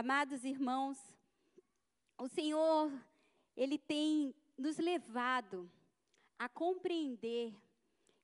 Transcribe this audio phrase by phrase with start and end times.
[0.00, 0.96] Amados irmãos,
[2.16, 2.90] o Senhor,
[3.54, 5.70] Ele tem nos levado
[6.38, 7.54] a compreender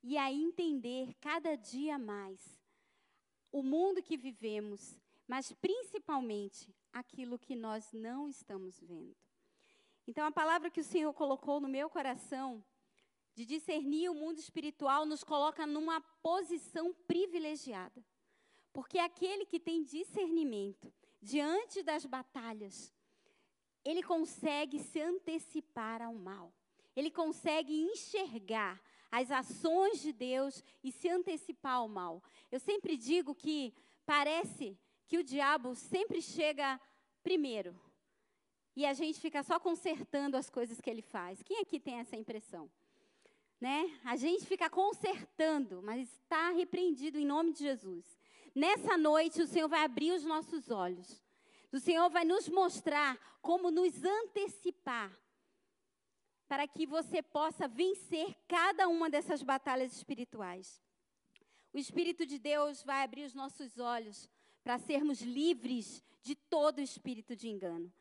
[0.03, 2.59] e a entender cada dia mais
[3.53, 9.15] o mundo que vivemos, mas principalmente aquilo que nós não estamos vendo.
[10.07, 12.65] Então, a palavra que o Senhor colocou no meu coração,
[13.35, 18.03] de discernir o mundo espiritual, nos coloca numa posição privilegiada.
[18.73, 20.91] Porque aquele que tem discernimento
[21.33, 22.95] diante das batalhas,
[23.85, 26.55] ele consegue se antecipar ao mal.
[26.95, 28.81] Ele consegue enxergar
[29.11, 32.23] as ações de Deus e se antecipar ao mal.
[32.51, 36.81] Eu sempre digo que parece que o diabo sempre chega
[37.25, 37.73] primeiro.
[38.77, 41.43] E a gente fica só consertando as coisas que ele faz.
[41.43, 42.71] Quem aqui tem essa impressão?
[43.61, 43.99] Né?
[44.05, 48.05] A gente fica consertando, mas está repreendido em nome de Jesus.
[48.57, 51.23] Nessa noite, o Senhor vai abrir os nossos olhos.
[51.71, 55.15] O Senhor vai nos mostrar como nos antecipar
[56.49, 60.83] para que você possa vencer cada uma dessas batalhas espirituais.
[61.71, 64.27] O Espírito de Deus vai abrir os nossos olhos
[64.65, 67.93] para sermos livres de todo espírito de engano.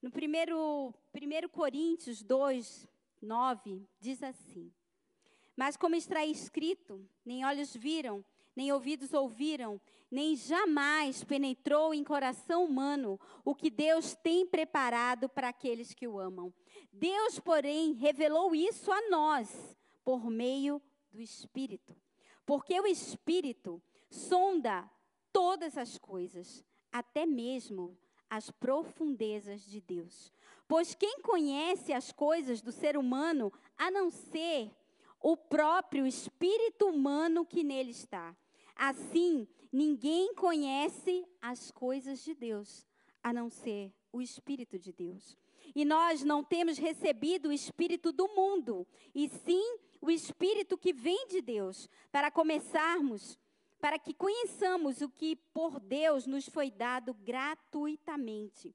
[0.00, 2.88] No primeiro, 1 Coríntios 2,
[3.20, 4.72] 9, diz assim:
[5.56, 8.24] Mas como está escrito, nem olhos viram,
[8.58, 15.50] nem ouvidos ouviram, nem jamais penetrou em coração humano o que Deus tem preparado para
[15.50, 16.52] aqueles que o amam.
[16.92, 21.94] Deus, porém, revelou isso a nós por meio do Espírito.
[22.44, 24.90] Porque o Espírito sonda
[25.32, 27.96] todas as coisas, até mesmo
[28.28, 30.32] as profundezas de Deus.
[30.66, 34.74] Pois quem conhece as coisas do ser humano a não ser
[35.20, 38.36] o próprio espírito humano que nele está?
[38.78, 42.86] Assim, ninguém conhece as coisas de Deus
[43.22, 45.36] a não ser o espírito de Deus.
[45.74, 51.26] E nós não temos recebido o espírito do mundo, e sim o espírito que vem
[51.26, 53.36] de Deus, para começarmos
[53.80, 58.74] para que conheçamos o que por Deus nos foi dado gratuitamente.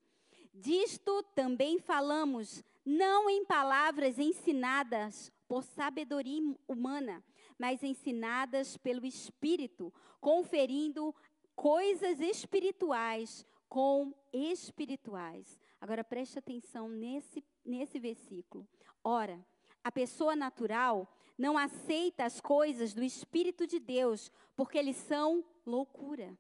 [0.54, 7.24] Disto também falamos, não em palavras ensinadas por sabedoria humana,
[7.64, 11.16] mas ensinadas pelo Espírito, conferindo
[11.56, 15.58] coisas espirituais com espirituais.
[15.80, 18.68] Agora preste atenção nesse, nesse versículo.
[19.02, 19.40] Ora,
[19.82, 26.38] a pessoa natural não aceita as coisas do Espírito de Deus, porque eles são loucura.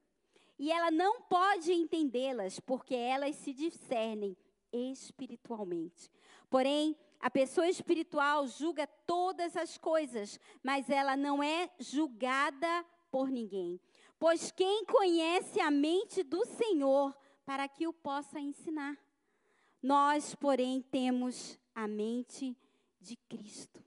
[0.59, 4.35] E ela não pode entendê-las, porque elas se discernem
[4.73, 6.11] espiritualmente.
[6.49, 13.79] Porém, a pessoa espiritual julga todas as coisas, mas ela não é julgada por ninguém.
[14.19, 18.97] Pois quem conhece a mente do Senhor para que o possa ensinar?
[19.81, 22.57] Nós, porém, temos a mente
[22.99, 23.81] de Cristo.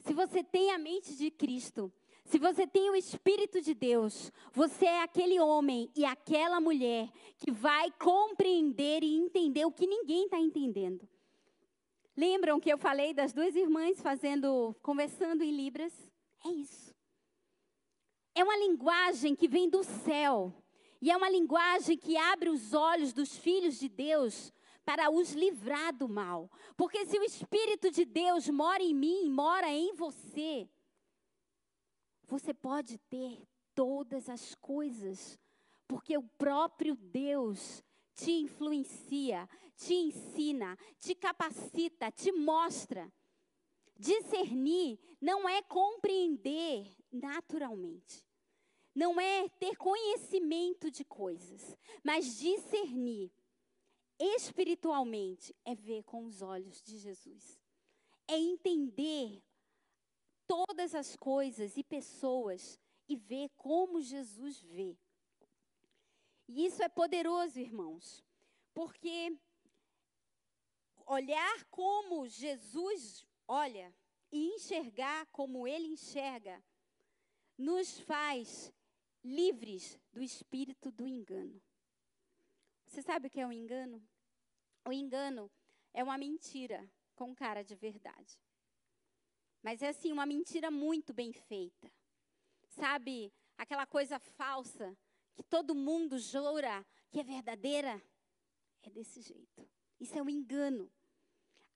[0.00, 1.92] Se você tem a mente de Cristo,
[2.24, 7.52] se você tem o Espírito de Deus, você é aquele homem e aquela mulher que
[7.52, 11.08] vai compreender e entender o que ninguém está entendendo.
[12.16, 15.92] Lembram que eu falei das duas irmãs fazendo, conversando em libras?
[16.44, 16.94] É isso.
[18.34, 20.54] É uma linguagem que vem do céu.
[21.00, 24.52] E é uma linguagem que abre os olhos dos filhos de Deus
[24.84, 26.50] para os livrar do mal.
[26.76, 30.68] Porque se o Espírito de Deus mora em mim, mora em você,
[32.26, 33.42] você pode ter
[33.74, 35.38] todas as coisas,
[35.88, 37.82] porque o próprio Deus
[38.20, 43.10] te influencia, te ensina, te capacita, te mostra.
[43.96, 48.24] Discernir não é compreender naturalmente.
[48.94, 53.30] Não é ter conhecimento de coisas, mas discernir
[54.18, 57.58] espiritualmente é ver com os olhos de Jesus.
[58.28, 59.42] É entender
[60.46, 64.98] todas as coisas e pessoas e ver como Jesus vê.
[66.52, 68.24] E isso é poderoso, irmãos,
[68.74, 69.38] porque
[71.06, 73.94] olhar como Jesus olha
[74.32, 76.60] e enxergar como ele enxerga
[77.56, 78.72] nos faz
[79.22, 81.62] livres do espírito do engano.
[82.84, 84.02] Você sabe o que é um engano?
[84.84, 85.48] O engano
[85.94, 86.84] é uma mentira
[87.14, 88.40] com cara de verdade.
[89.62, 91.88] Mas é assim, uma mentira muito bem feita.
[92.70, 94.98] Sabe, aquela coisa falsa
[95.34, 98.02] que todo mundo jura que é verdadeira?
[98.82, 99.68] É desse jeito.
[99.98, 100.90] Isso é um engano.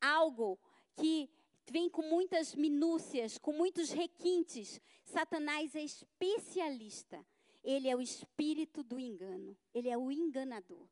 [0.01, 0.59] Algo
[0.97, 1.31] que
[1.71, 4.81] vem com muitas minúcias, com muitos requintes.
[5.05, 7.25] Satanás é especialista.
[7.63, 9.57] Ele é o espírito do engano.
[9.73, 10.87] Ele é o enganador.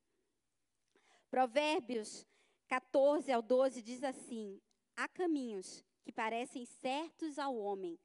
[1.30, 2.26] Provérbios
[2.68, 4.60] 14 ao 12 diz assim:
[4.96, 7.98] Há caminhos que parecem certos ao homem,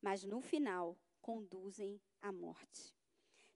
[0.00, 2.94] mas no final conduzem à morte.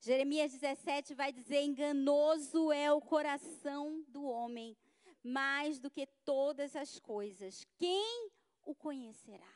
[0.06, 4.76] Jeremias 17 vai dizer: enganoso é o coração do homem,
[5.20, 7.66] mais do que todas as coisas.
[7.76, 8.30] Quem
[8.62, 9.52] o conhecerá?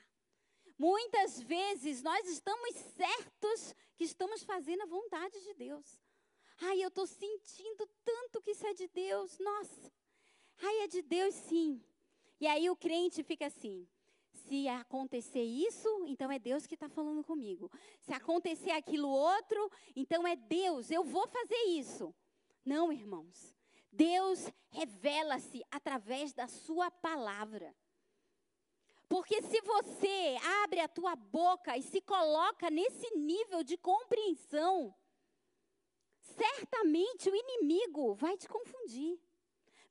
[0.76, 5.87] Muitas vezes nós estamos certos que estamos fazendo a vontade de Deus.
[6.62, 9.38] Ai, eu estou sentindo tanto que isso é de Deus.
[9.38, 9.93] Nossa,
[10.61, 11.81] ai, é de Deus sim.
[12.41, 13.87] E aí o crente fica assim:
[14.50, 17.70] se acontecer isso, então é Deus que está falando comigo.
[18.00, 22.12] Se acontecer aquilo outro, então é Deus, eu vou fazer isso.
[22.64, 23.55] Não, irmãos.
[23.93, 27.76] Deus revela-se através da sua palavra.
[29.08, 34.93] Porque se você abre a tua boca e se coloca nesse nível de compreensão,
[36.23, 39.20] certamente o inimigo vai te confundir.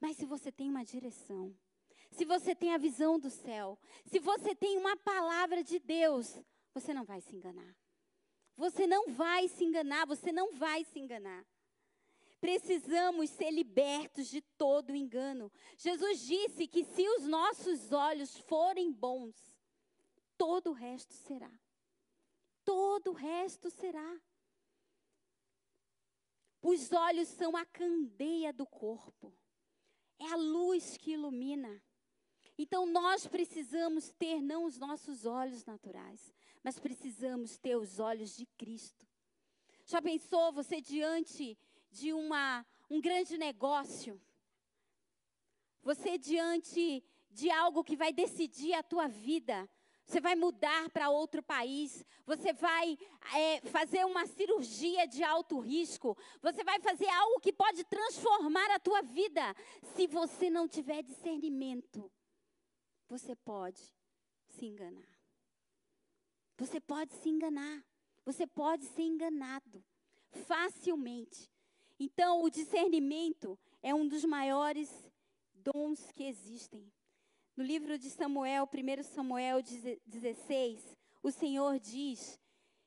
[0.01, 1.55] Mas se você tem uma direção,
[2.11, 6.39] se você tem a visão do céu, se você tem uma palavra de Deus,
[6.73, 7.75] você não vai se enganar.
[8.57, 11.45] Você não vai se enganar, você não vai se enganar.
[12.41, 15.51] Precisamos ser libertos de todo engano.
[15.77, 19.35] Jesus disse que se os nossos olhos forem bons,
[20.37, 21.51] todo o resto será.
[22.63, 24.21] Todo o resto será.
[26.61, 29.33] Os olhos são a candeia do corpo.
[30.19, 31.81] É a luz que ilumina.
[32.61, 38.45] Então nós precisamos ter não os nossos olhos naturais, mas precisamos ter os olhos de
[38.57, 39.07] Cristo.
[39.85, 41.57] Já pensou você diante
[41.89, 44.21] de uma, um grande negócio?
[45.83, 47.01] Você diante
[47.31, 49.69] de algo que vai decidir a tua vida?
[50.05, 52.97] Você vai mudar para outro país, você vai
[53.35, 58.79] é, fazer uma cirurgia de alto risco, você vai fazer algo que pode transformar a
[58.79, 59.55] tua vida.
[59.95, 62.11] Se você não tiver discernimento,
[63.09, 63.81] você pode
[64.47, 65.19] se enganar.
[66.57, 67.83] Você pode se enganar.
[68.23, 69.83] Você pode ser enganado
[70.31, 71.49] facilmente.
[71.99, 74.89] Então, o discernimento é um dos maiores
[75.53, 76.91] dons que existem.
[77.55, 82.39] No livro de Samuel, 1 Samuel 16, o Senhor diz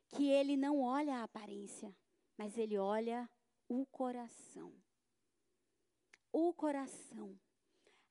[0.08, 1.94] que ele não olha a aparência,
[2.38, 3.28] mas ele olha
[3.68, 4.72] o coração.
[6.32, 7.38] O coração.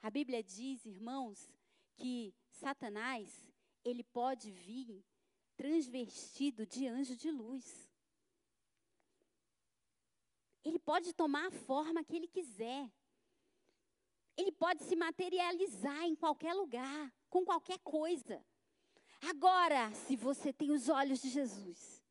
[0.01, 1.51] A Bíblia diz, irmãos,
[2.01, 3.31] que Satanás,
[3.85, 5.05] ele pode vir
[5.55, 7.87] transvestido de anjo de luz.
[10.63, 12.91] Ele pode tomar a forma que ele quiser.
[14.35, 18.43] Ele pode se materializar em qualquer lugar, com qualquer coisa.
[19.29, 22.03] Agora, se você tem os olhos de Jesus,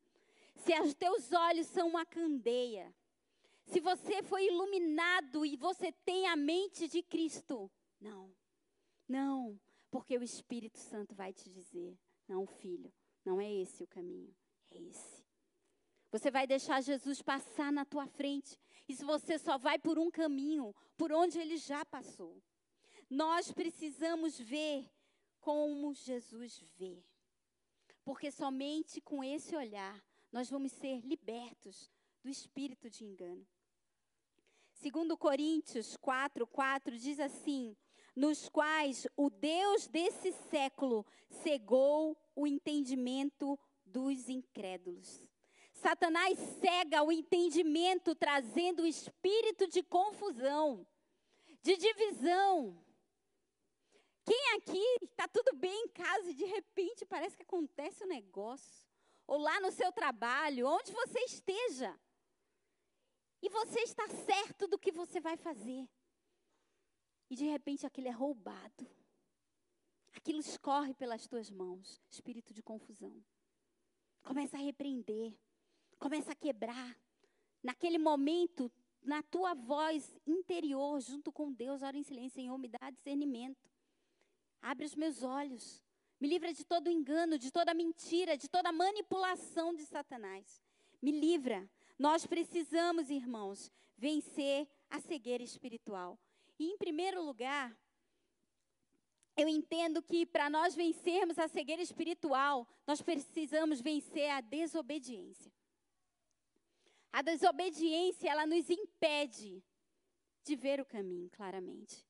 [0.55, 2.95] se os teus olhos são uma candeia,
[3.65, 8.33] se você foi iluminado e você tem a mente de Cristo, não,
[9.05, 9.59] não,
[9.91, 12.91] porque o Espírito Santo vai te dizer: não, filho,
[13.23, 14.33] não é esse o caminho,
[14.71, 15.21] é esse.
[16.11, 18.59] Você vai deixar Jesus passar na tua frente.
[18.87, 22.41] E se você só vai por um caminho, por onde ele já passou.
[23.09, 24.89] Nós precisamos ver
[25.39, 27.03] como Jesus vê.
[28.03, 31.89] Porque somente com esse olhar nós vamos ser libertos
[32.23, 33.45] do espírito de engano.
[34.73, 37.75] Segundo Coríntios 4, 4 diz assim:
[38.15, 45.25] nos quais o Deus desse século cegou o entendimento dos incrédulos.
[45.73, 50.85] Satanás cega o entendimento, trazendo o espírito de confusão,
[51.61, 52.83] de divisão.
[54.23, 58.87] Quem aqui está tudo bem em casa e de repente parece que acontece um negócio?
[59.25, 61.99] Ou lá no seu trabalho, onde você esteja.
[63.41, 65.89] E você está certo do que você vai fazer
[67.31, 68.85] e de repente aquilo é roubado.
[70.11, 73.23] Aquilo escorre pelas tuas mãos, espírito de confusão.
[74.21, 75.33] Começa a repreender,
[75.97, 76.93] começa a quebrar.
[77.63, 78.69] Naquele momento,
[79.01, 83.71] na tua voz interior, junto com Deus, ora em silêncio, Senhor, me dá discernimento.
[84.61, 85.81] Abre os meus olhos.
[86.19, 90.61] Me livra de todo engano, de toda mentira, de toda manipulação de Satanás.
[91.01, 91.67] Me livra.
[91.97, 96.19] Nós precisamos, irmãos, vencer a cegueira espiritual.
[96.61, 97.75] E, em primeiro lugar,
[99.35, 105.51] eu entendo que para nós vencermos a cegueira espiritual, nós precisamos vencer a desobediência.
[107.11, 109.63] A desobediência, ela nos impede
[110.43, 112.07] de ver o caminho claramente.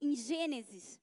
[0.00, 1.00] Em Gênesis,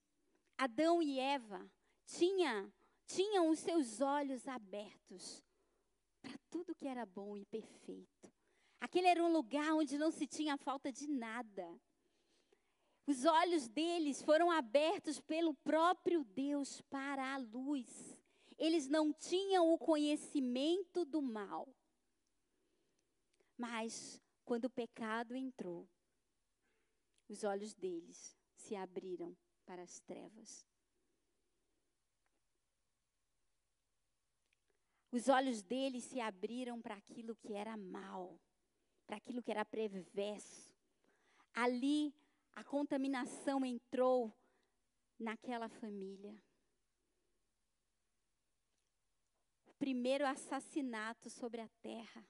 [0.58, 1.72] Adão e Eva
[2.06, 2.70] tinha,
[3.06, 5.42] tinham os seus olhos abertos
[6.22, 8.37] para tudo que era bom e perfeito.
[8.80, 11.80] Aquele era um lugar onde não se tinha falta de nada.
[13.06, 18.18] Os olhos deles foram abertos pelo próprio Deus para a luz.
[18.58, 21.68] Eles não tinham o conhecimento do mal.
[23.58, 25.88] Mas, quando o pecado entrou,
[27.28, 30.68] os olhos deles se abriram para as trevas.
[35.12, 38.38] Os olhos deles se abriram para aquilo que era mal,
[39.08, 40.72] para aquilo que era perverso.
[41.54, 42.14] Ali
[42.54, 44.36] a contaminação entrou
[45.18, 46.36] naquela família.
[49.66, 52.28] O primeiro assassinato sobre a terra,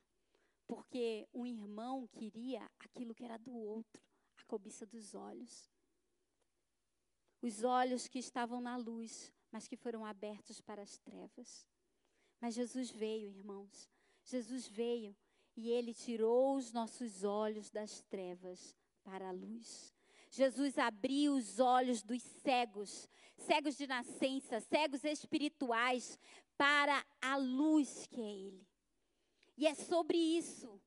[0.68, 4.02] porque um irmão queria aquilo que era do outro,
[4.38, 5.72] a cobiça dos olhos.
[7.42, 11.66] Os olhos que estavam na luz, mas que foram abertos para as trevas.
[12.40, 13.90] Mas Jesus veio, irmãos.
[14.24, 15.16] Jesus veio
[15.58, 19.92] e ele tirou os nossos olhos das trevas para a luz.
[20.30, 26.20] Jesus abriu os olhos dos cegos, cegos de nascença, cegos espirituais,
[26.56, 28.68] para a luz que é Ele.
[29.58, 30.80] E é sobre isso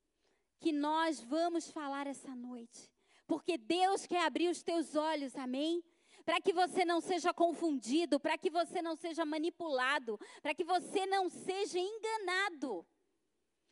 [0.61, 2.93] que nós vamos falar essa noite.
[3.27, 5.83] Porque Deus quer abrir os teus olhos, amém?
[6.25, 11.07] para que você não seja confundido, para que você não seja manipulado, para que você
[11.07, 12.87] não seja enganado.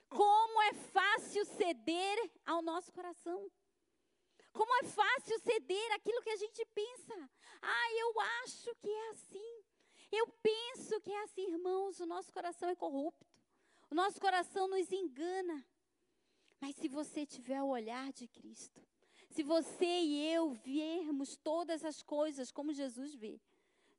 [0.09, 3.51] Como é fácil ceder ao nosso coração.
[4.53, 7.31] Como é fácil ceder aquilo que a gente pensa.
[7.61, 9.65] Ah, eu acho que é assim.
[10.11, 12.01] Eu penso que é assim, irmãos.
[12.01, 13.27] O nosso coração é corrupto.
[13.91, 15.65] O nosso coração nos engana.
[16.61, 18.83] Mas se você tiver o olhar de Cristo,
[19.31, 23.41] se você e eu vermos todas as coisas como Jesus vê,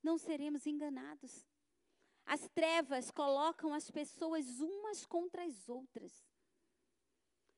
[0.04, 1.48] não seremos enganados.
[2.30, 6.14] As trevas colocam as pessoas umas contra as outras.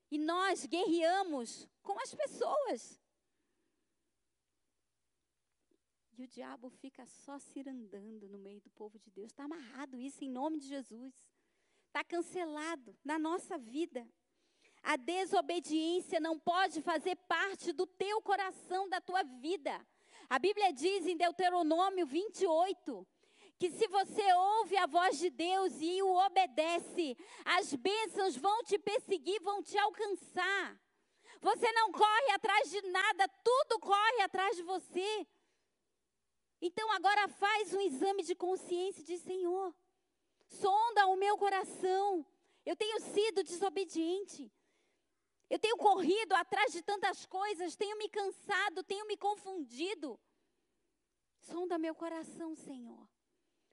[0.10, 2.98] E nós guerreamos com as pessoas.
[6.18, 9.32] E o diabo fica só cirandando no meio do povo de Deus.
[9.32, 11.14] Está amarrado isso em nome de Jesus.
[11.88, 14.08] Está cancelado na nossa vida.
[14.82, 19.86] A desobediência não pode fazer parte do teu coração, da tua vida.
[20.30, 23.06] A Bíblia diz em Deuteronômio 28
[23.62, 27.16] que se você ouve a voz de Deus e o obedece,
[27.46, 30.82] as bênçãos vão te perseguir, vão te alcançar.
[31.40, 35.28] Você não corre atrás de nada, tudo corre atrás de você.
[36.60, 39.76] Então agora faz um exame de consciência e diz: Senhor,
[40.48, 42.26] sonda o meu coração.
[42.66, 44.52] Eu tenho sido desobediente.
[45.48, 50.20] Eu tenho corrido atrás de tantas coisas, tenho me cansado, tenho me confundido.
[51.42, 53.08] Sonda meu coração, Senhor.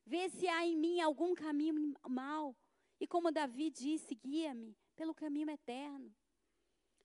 [0.08, 2.56] Vê se há em mim algum caminho mal.
[2.98, 6.10] E como Davi disse, guia-me pelo caminho eterno.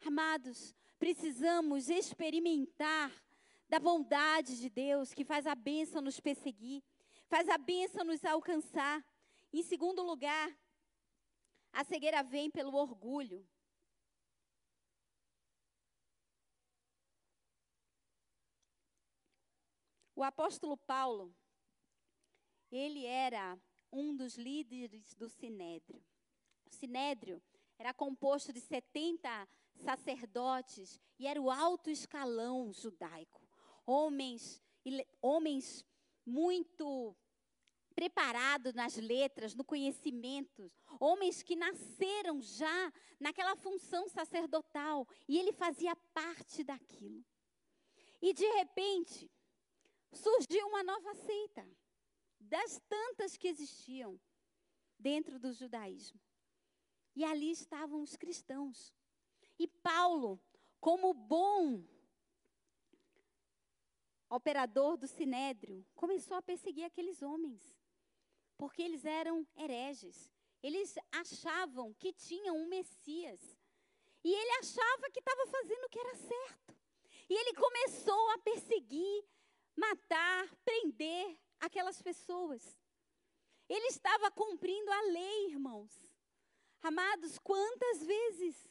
[0.05, 3.11] Amados, precisamos experimentar
[3.67, 6.81] da bondade de Deus que faz a bênção nos perseguir,
[7.27, 9.05] faz a bênção nos alcançar.
[9.51, 10.57] Em segundo lugar,
[11.73, 13.45] a cegueira vem pelo orgulho.
[20.15, 21.35] O apóstolo Paulo,
[22.75, 23.59] ele era
[23.91, 26.03] um dos líderes do Sinédrio.
[26.65, 27.41] O Sinédrio
[27.77, 33.41] era composto de 70 sacerdotes e era o alto escalão judaico.
[33.85, 34.61] Homens,
[35.21, 35.85] homens
[36.25, 37.15] muito
[37.93, 45.95] preparados nas letras, no conhecimento, homens que nasceram já naquela função sacerdotal e ele fazia
[46.13, 47.23] parte daquilo.
[48.19, 49.29] E de repente,
[50.11, 51.67] surgiu uma nova seita,
[52.43, 54.19] das tantas que existiam
[54.97, 56.19] dentro do judaísmo.
[57.15, 58.93] E ali estavam os cristãos.
[59.59, 60.41] E Paulo,
[60.79, 61.83] como bom
[64.29, 67.77] operador do sinédrio, começou a perseguir aqueles homens,
[68.57, 70.31] porque eles eram hereges.
[70.61, 73.41] Eles achavam que tinham um Messias.
[74.23, 76.75] E ele achava que estava fazendo o que era certo.
[77.29, 79.25] E ele começou a perseguir
[79.75, 82.77] matar, prender aquelas pessoas.
[83.69, 85.91] Ele estava cumprindo a lei, irmãos.
[86.81, 88.69] Amados, quantas vezes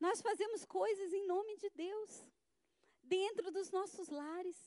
[0.00, 2.26] nós fazemos coisas em nome de Deus,
[3.02, 4.58] dentro dos nossos lares,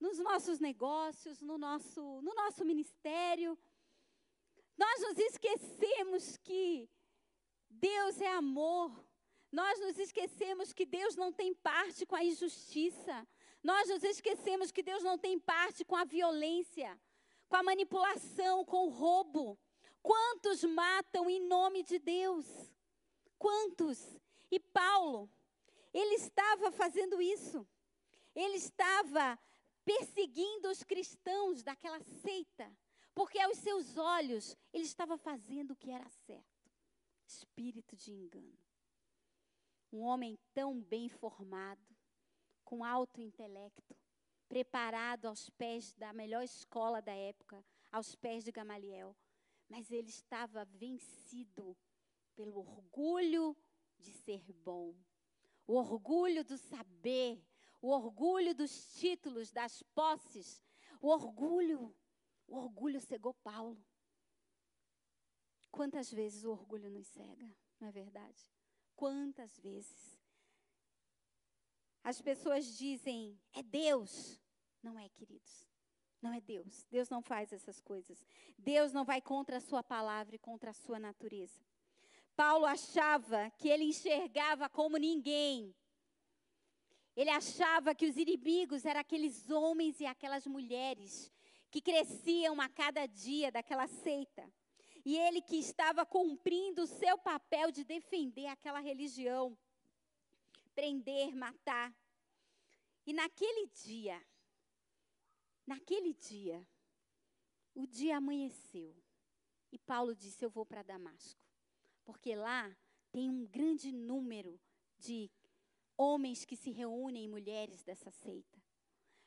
[0.00, 3.58] nos nossos negócios, no nosso, no nosso ministério.
[4.76, 6.88] Nós nos esquecemos que
[7.68, 8.90] Deus é amor.
[9.52, 13.26] Nós nos esquecemos que Deus não tem parte com a injustiça.
[13.62, 16.98] Nós nos esquecemos que Deus não tem parte com a violência,
[17.48, 19.58] com a manipulação, com o roubo.
[20.02, 22.46] Quantos matam em nome de Deus?
[23.38, 24.18] Quantos?
[24.50, 25.30] E Paulo,
[25.92, 27.66] ele estava fazendo isso.
[28.34, 29.38] Ele estava
[29.84, 32.70] perseguindo os cristãos daquela seita,
[33.14, 36.70] porque aos seus olhos ele estava fazendo o que era certo.
[37.26, 38.58] Espírito de engano.
[39.92, 41.97] Um homem tão bem formado,
[42.68, 43.96] com alto intelecto,
[44.46, 49.16] preparado aos pés da melhor escola da época, aos pés de Gamaliel,
[49.70, 51.74] mas ele estava vencido
[52.36, 53.56] pelo orgulho
[53.98, 54.94] de ser bom,
[55.66, 57.42] o orgulho do saber,
[57.80, 60.62] o orgulho dos títulos, das posses,
[61.00, 61.96] o orgulho,
[62.46, 63.82] o orgulho cegou Paulo.
[65.70, 68.52] Quantas vezes o orgulho nos cega, não é verdade?
[68.94, 70.17] Quantas vezes?
[72.02, 74.40] As pessoas dizem, é Deus.
[74.82, 75.68] Não é, queridos.
[76.20, 76.86] Não é Deus.
[76.90, 78.24] Deus não faz essas coisas.
[78.58, 81.60] Deus não vai contra a sua palavra e contra a sua natureza.
[82.34, 85.74] Paulo achava que ele enxergava como ninguém.
[87.16, 91.32] Ele achava que os inimigos eram aqueles homens e aquelas mulheres
[91.70, 94.48] que cresciam a cada dia daquela seita.
[95.04, 99.56] E ele que estava cumprindo o seu papel de defender aquela religião,
[100.78, 101.92] prender, matar.
[103.04, 104.24] E naquele dia,
[105.66, 106.64] naquele dia,
[107.74, 108.94] o dia amanheceu.
[109.72, 111.42] E Paulo disse: Eu vou para Damasco
[112.04, 112.74] porque lá
[113.10, 114.58] tem um grande número
[114.96, 115.28] de
[115.96, 118.62] homens que se reúnem mulheres dessa seita.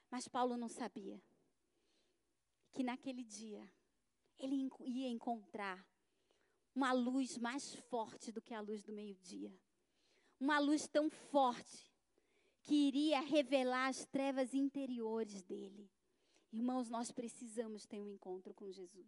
[0.10, 1.22] Mas Paulo não sabia
[2.72, 3.70] que naquele dia
[4.40, 5.86] ele ia encontrar
[6.74, 9.54] uma luz mais forte do que a luz do meio-dia.
[10.42, 11.94] Uma luz tão forte
[12.64, 15.88] que iria revelar as trevas interiores dele.
[16.52, 19.08] Irmãos, nós precisamos ter um encontro com Jesus.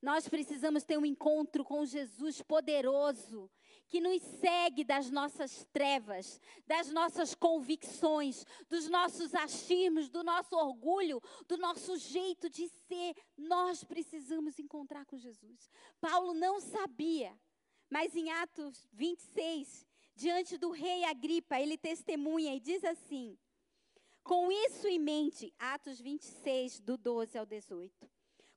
[0.00, 3.48] Nós precisamos ter um encontro com Jesus poderoso,
[3.88, 11.22] que nos segue das nossas trevas, das nossas convicções, dos nossos achismos, do nosso orgulho,
[11.46, 13.14] do nosso jeito de ser.
[13.36, 15.70] Nós precisamos encontrar com Jesus.
[16.00, 17.38] Paulo não sabia,
[17.88, 23.38] mas em Atos 26, diante do rei Agripa, ele testemunha e diz assim:
[24.22, 28.10] Com isso em mente, Atos 26, do 12 ao 18.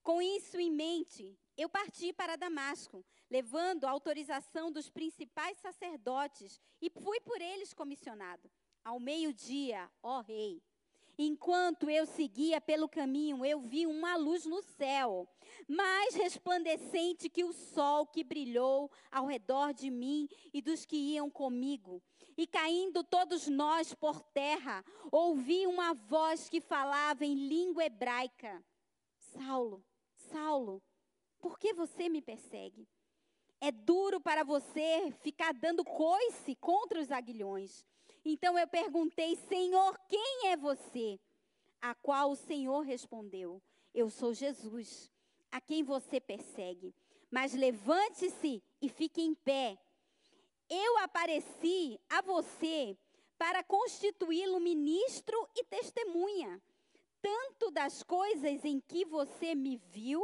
[0.03, 6.89] Com isso em mente, eu parti para Damasco, levando a autorização dos principais sacerdotes, e
[6.89, 8.51] fui por eles comissionado.
[8.83, 10.61] Ao meio-dia, ó rei,
[11.17, 15.27] enquanto eu seguia pelo caminho, eu vi uma luz no céu,
[15.67, 21.29] mais resplandecente que o sol que brilhou ao redor de mim e dos que iam
[21.29, 22.01] comigo.
[22.37, 28.63] E caindo todos nós por terra, ouvi uma voz que falava em língua hebraica:
[29.17, 29.83] Saulo,
[30.15, 30.81] Saulo,
[31.39, 32.87] por que você me persegue?
[33.61, 37.85] É duro para você ficar dando coice contra os aguilhões.
[38.23, 41.19] Então eu perguntei, Senhor, quem é você?
[41.81, 43.61] A qual o Senhor respondeu:
[43.93, 45.11] Eu sou Jesus,
[45.51, 46.93] a quem você persegue.
[47.29, 49.77] Mas levante-se e fique em pé.
[50.69, 52.97] Eu apareci a você
[53.37, 56.61] para constituí-lo ministro e testemunha
[57.25, 60.23] tanto das coisas em que você me viu,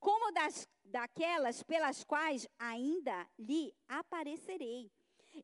[0.00, 4.90] como das, daquelas pelas quais ainda lhe aparecerei.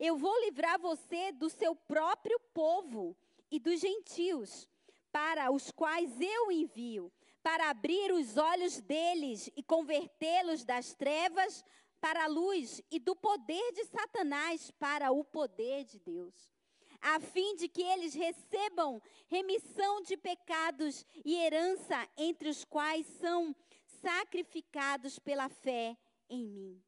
[0.00, 3.16] Eu vou livrar você do seu próprio povo
[3.50, 4.68] e dos gentios,
[5.10, 11.64] para os quais eu envio, para abrir os olhos deles e convertê-los das trevas
[12.00, 16.58] para a luz e do poder de Satanás para o poder de Deus
[17.00, 23.54] a fim de que eles recebam remissão de pecados e herança entre os quais são
[24.00, 25.96] sacrificados pela fé
[26.28, 26.82] em mim.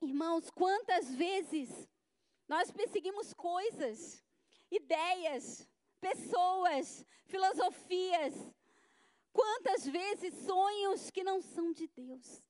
[0.00, 1.88] Irmãos, quantas vezes
[2.46, 4.23] nós perseguimos coisas,
[4.76, 5.68] ideias,
[6.00, 8.34] pessoas, filosofias,
[9.32, 12.42] quantas vezes sonhos que não são de Deus.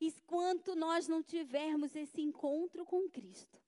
[0.00, 3.60] E quanto nós não tivermos esse encontro com Cristo,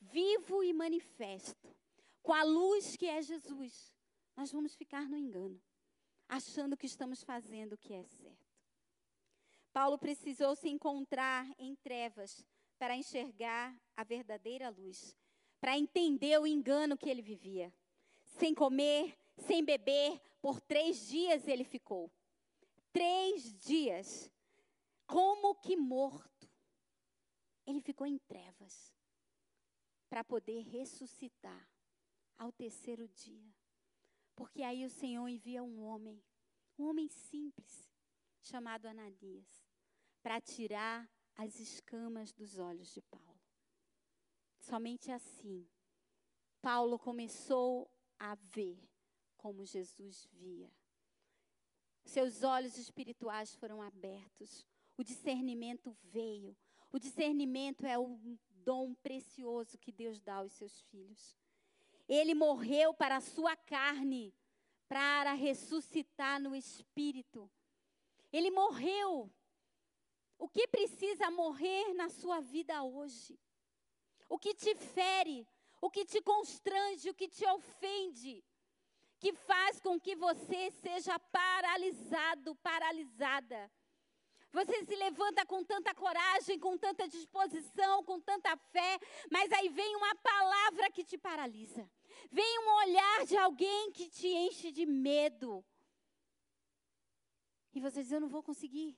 [0.00, 1.76] vivo e manifesto,
[2.22, 3.92] com a luz que é Jesus,
[4.36, 5.60] nós vamos ficar no engano,
[6.28, 8.48] achando que estamos fazendo o que é certo.
[9.72, 12.44] Paulo precisou se encontrar em trevas
[12.78, 15.16] para enxergar a verdadeira luz,
[15.60, 17.74] para entender o engano que ele vivia.
[18.24, 22.10] Sem comer, sem beber, por três dias ele ficou.
[22.92, 24.30] Três dias
[25.06, 26.48] como que morto.
[27.66, 28.94] Ele ficou em trevas
[30.08, 31.68] para poder ressuscitar
[32.38, 33.54] ao terceiro dia.
[34.34, 36.22] Porque aí o Senhor envia um homem,
[36.78, 37.90] um homem simples,
[38.40, 39.66] chamado Ananias,
[40.22, 43.40] para tirar as escamas dos olhos de Paulo.
[44.58, 45.64] Somente assim,
[46.60, 48.76] Paulo começou a ver
[49.36, 50.68] como Jesus via.
[52.04, 56.56] Seus olhos espirituais foram abertos, o discernimento veio.
[56.90, 61.38] O discernimento é um dom precioso que Deus dá aos seus filhos.
[62.08, 64.34] Ele morreu para a sua carne,
[64.88, 67.48] para ressuscitar no espírito.
[68.32, 69.30] Ele morreu.
[70.38, 73.38] O que precisa morrer na sua vida hoje?
[74.28, 75.46] O que te fere?
[75.80, 77.10] O que te constrange?
[77.10, 78.44] O que te ofende?
[79.18, 83.70] Que faz com que você seja paralisado, paralisada.
[84.52, 88.98] Você se levanta com tanta coragem, com tanta disposição, com tanta fé,
[89.30, 91.90] mas aí vem uma palavra que te paralisa.
[92.30, 95.64] Vem um olhar de alguém que te enche de medo.
[97.74, 98.96] E você diz: Eu não vou conseguir.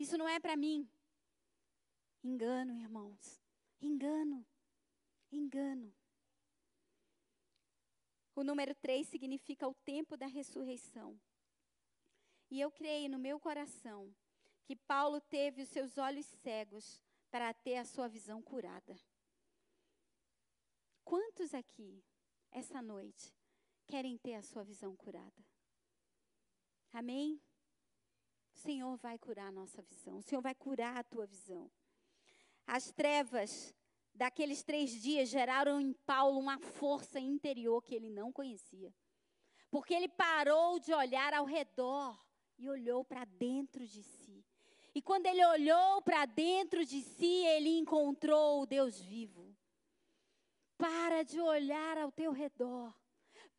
[0.00, 0.90] Isso não é para mim.
[2.24, 3.38] Engano, irmãos.
[3.82, 4.46] Engano.
[5.30, 5.94] Engano.
[8.34, 11.20] O número 3 significa o tempo da ressurreição.
[12.50, 14.10] E eu creio no meu coração
[14.64, 16.98] que Paulo teve os seus olhos cegos
[17.30, 18.98] para ter a sua visão curada.
[21.04, 22.02] Quantos aqui,
[22.50, 23.34] essa noite,
[23.86, 25.44] querem ter a sua visão curada?
[26.90, 27.38] Amém?
[28.60, 31.70] O Senhor vai curar a nossa visão, o Senhor vai curar a tua visão.
[32.66, 33.74] As trevas
[34.14, 38.94] daqueles três dias geraram em Paulo uma força interior que ele não conhecia.
[39.70, 42.22] Porque ele parou de olhar ao redor
[42.58, 44.44] e olhou para dentro de si.
[44.94, 49.56] E quando ele olhou para dentro de si, ele encontrou o Deus vivo.
[50.76, 52.94] Para de olhar ao teu redor.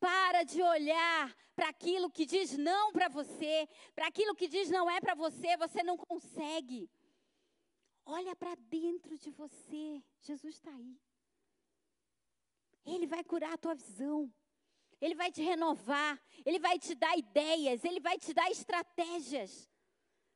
[0.02, 4.90] Para de olhar para aquilo que diz não para você, para aquilo que diz não
[4.90, 6.90] é para você, você não consegue.
[8.04, 10.02] Olha para dentro de você.
[10.20, 11.00] Jesus está aí.
[12.84, 14.28] Ele vai curar a tua visão.
[15.00, 16.20] Ele vai te renovar.
[16.44, 17.84] Ele vai te dar ideias.
[17.84, 19.70] Ele vai te dar estratégias.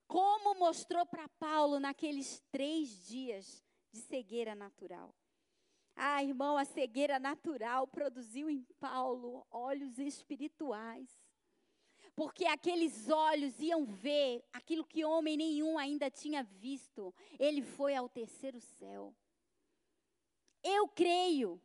[0.07, 5.13] Como mostrou para Paulo naqueles três dias de cegueira natural.
[5.97, 11.09] Ah, irmão, a cegueira natural produziu em Paulo olhos espirituais.
[12.15, 17.15] Porque aqueles olhos iam ver aquilo que homem nenhum ainda tinha visto.
[17.39, 19.15] Ele foi ao terceiro céu.
[20.63, 21.61] Eu creio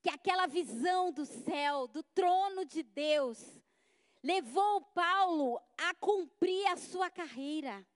[0.00, 3.60] que aquela visão do céu, do trono de Deus,
[4.22, 7.86] levou Paulo a cumprir a sua carreira.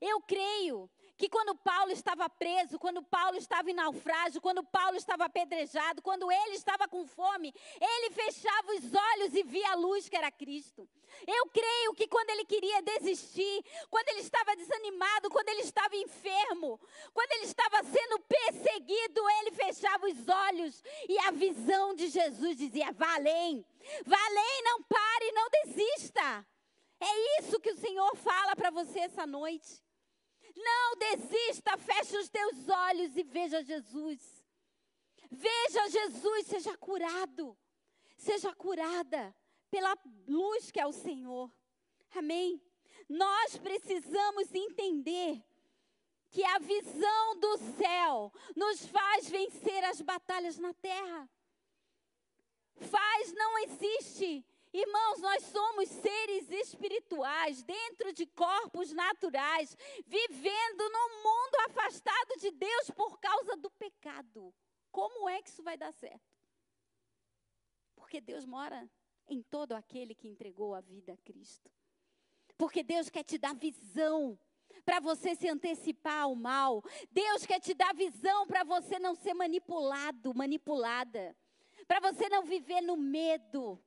[0.00, 5.24] Eu creio que quando Paulo estava preso, quando Paulo estava em naufrágio, quando Paulo estava
[5.26, 10.16] apedrejado, quando ele estava com fome, ele fechava os olhos e via a luz que
[10.16, 10.88] era Cristo.
[11.26, 16.80] Eu creio que quando ele queria desistir, quando ele estava desanimado, quando ele estava enfermo,
[17.12, 22.90] quando ele estava sendo perseguido, ele fechava os olhos e a visão de Jesus dizia:
[22.92, 23.64] vá além,
[24.64, 26.46] não pare, não desista.
[27.00, 29.83] É isso que o Senhor fala para você essa noite.
[30.54, 34.44] Não desista, feche os teus olhos e veja Jesus.
[35.30, 37.56] Veja Jesus, seja curado.
[38.16, 39.34] Seja curada
[39.70, 39.96] pela
[40.28, 41.52] luz que é o Senhor.
[42.14, 42.62] Amém?
[43.08, 45.42] Nós precisamos entender
[46.30, 51.28] que a visão do céu nos faz vencer as batalhas na terra.
[52.76, 54.44] Faz, não existe
[54.76, 62.90] Irmãos, nós somos seres espirituais dentro de corpos naturais, vivendo num mundo afastado de Deus
[62.90, 64.52] por causa do pecado.
[64.90, 66.28] Como é que isso vai dar certo?
[67.94, 68.90] Porque Deus mora
[69.28, 71.70] em todo aquele que entregou a vida a Cristo.
[72.58, 74.36] Porque Deus quer te dar visão
[74.84, 76.82] para você se antecipar ao mal.
[77.12, 81.36] Deus quer te dar visão para você não ser manipulado, manipulada.
[81.86, 83.80] Para você não viver no medo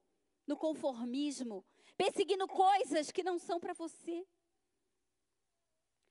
[0.48, 1.64] no conformismo,
[1.98, 4.26] perseguindo coisas que não são para você.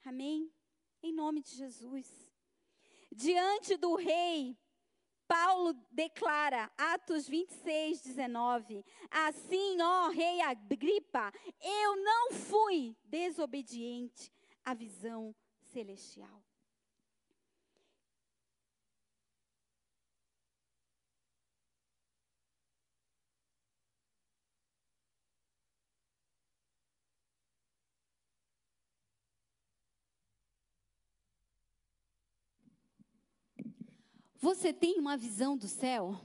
[0.04, 0.52] Amém?
[1.02, 2.30] Em nome de Jesus.
[3.10, 4.56] Diante do rei,
[5.26, 14.30] Paulo declara, Atos 26, 19: Assim, ó rei Agripa, eu não fui desobediente
[14.64, 15.34] à visão
[15.72, 16.45] celestial.
[34.38, 36.20] Você tem uma visão do céu?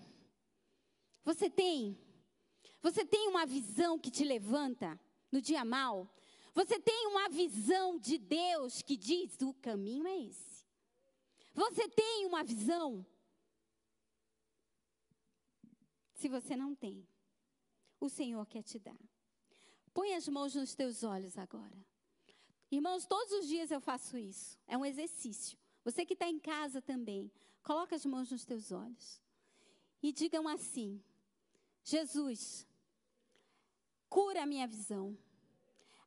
[1.23, 1.97] Você tem?
[2.81, 4.99] Você tem uma visão que te levanta
[5.31, 6.13] no dia mal?
[6.53, 10.65] Você tem uma visão de Deus que diz: o caminho é esse.
[11.53, 13.05] Você tem uma visão?
[16.13, 17.07] Se você não tem,
[17.99, 18.99] o Senhor quer te dar.
[19.93, 21.85] Põe as mãos nos teus olhos agora.
[22.69, 24.57] Irmãos, todos os dias eu faço isso.
[24.65, 25.57] É um exercício.
[25.83, 27.31] Você que está em casa também,
[27.63, 29.21] coloca as mãos nos teus olhos.
[30.01, 31.03] E digam assim:
[31.83, 32.67] Jesus,
[34.09, 35.17] cura a minha visão.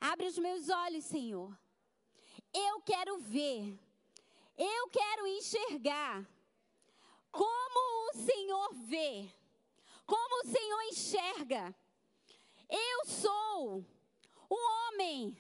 [0.01, 1.57] Abre os meus olhos, Senhor.
[2.53, 3.79] Eu quero ver.
[4.57, 6.29] Eu quero enxergar
[7.33, 9.29] como o Senhor vê.
[10.07, 11.75] Como o Senhor enxerga.
[12.69, 13.85] Eu sou
[14.51, 15.37] um homem,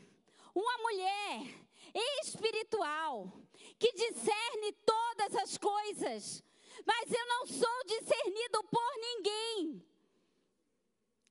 [0.54, 1.63] uma mulher
[1.94, 3.32] espiritual
[3.78, 6.42] que discerne todas as coisas,
[6.84, 9.86] mas eu não sou discernido por ninguém.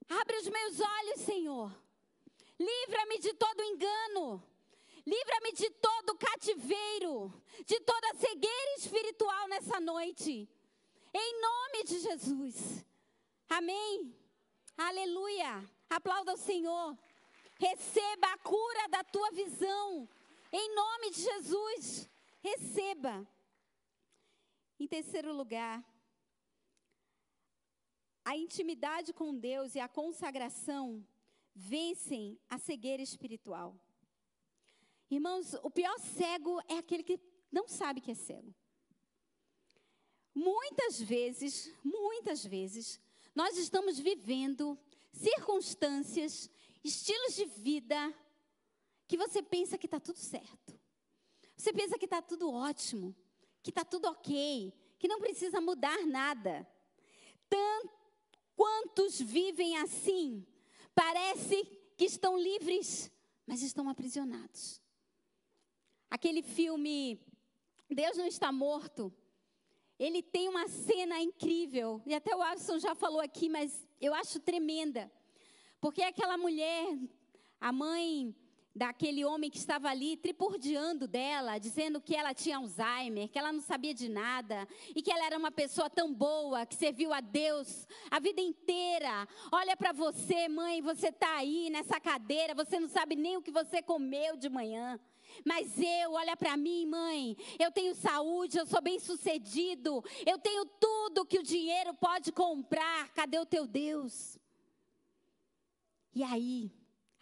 [0.10, 1.84] Abre os meus olhos, Senhor.
[2.60, 4.44] Livra-me de todo engano.
[5.06, 7.34] Livra-me de todo cativeiro,
[7.66, 10.50] de toda cegueira espiritual nessa noite.
[11.14, 12.86] Em nome de Jesus.
[13.50, 14.16] Amém.
[14.78, 15.70] Aleluia.
[15.90, 16.98] Aplauda o Senhor.
[17.60, 20.08] Receba a cura da tua visão.
[20.56, 22.08] Em nome de Jesus.
[22.40, 23.28] Receba.
[24.80, 25.84] Em terceiro lugar,
[28.24, 31.04] a intimidade com Deus e a consagração
[31.56, 33.76] vencem a cegueira espiritual.
[35.10, 37.20] Irmãos, o pior cego é aquele que
[37.52, 38.54] não sabe que é cego.
[40.36, 43.02] Muitas vezes, muitas vezes,
[43.34, 44.78] nós estamos vivendo
[45.12, 46.48] circunstâncias,
[46.84, 48.14] estilos de vida
[49.08, 50.80] que você pensa que está tudo certo.
[51.56, 53.16] Você pensa que está tudo ótimo,
[53.62, 56.68] que está tudo ok, que não precisa mudar nada.
[57.50, 57.94] Tanto
[58.56, 60.46] quantos vivem assim,
[60.96, 61.64] parece
[61.98, 63.12] que estão livres,
[63.46, 64.82] mas estão aprisionados.
[66.10, 67.20] Aquele filme
[67.94, 69.14] Deus não está morto.
[70.00, 74.40] Ele tem uma cena incrível, e até o Alisson já falou aqui, mas eu acho
[74.40, 75.12] tremenda.
[75.80, 76.98] Porque aquela mulher,
[77.62, 78.36] a mãe
[78.76, 83.62] daquele homem que estava ali tripurdiando dela, dizendo que ela tinha Alzheimer, que ela não
[83.62, 87.88] sabia de nada e que ela era uma pessoa tão boa, que serviu a Deus
[88.10, 89.28] a vida inteira.
[89.52, 93.52] Olha para você, mãe, você está aí nessa cadeira, você não sabe nem o que
[93.52, 95.00] você comeu de manhã.
[95.46, 101.26] Mas eu, olha para mim, mãe, eu tenho saúde, eu sou bem-sucedido, eu tenho tudo
[101.26, 103.12] que o dinheiro pode comprar.
[103.14, 104.38] Cadê o teu Deus?
[106.14, 106.72] E aí,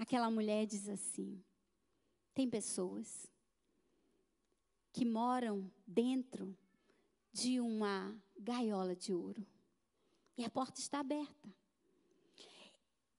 [0.02, 1.44] aquela mulher diz assim:
[2.34, 3.28] tem pessoas
[4.92, 6.58] que moram dentro
[7.32, 9.46] de uma gaiola de ouro
[10.36, 11.54] e a porta está aberta.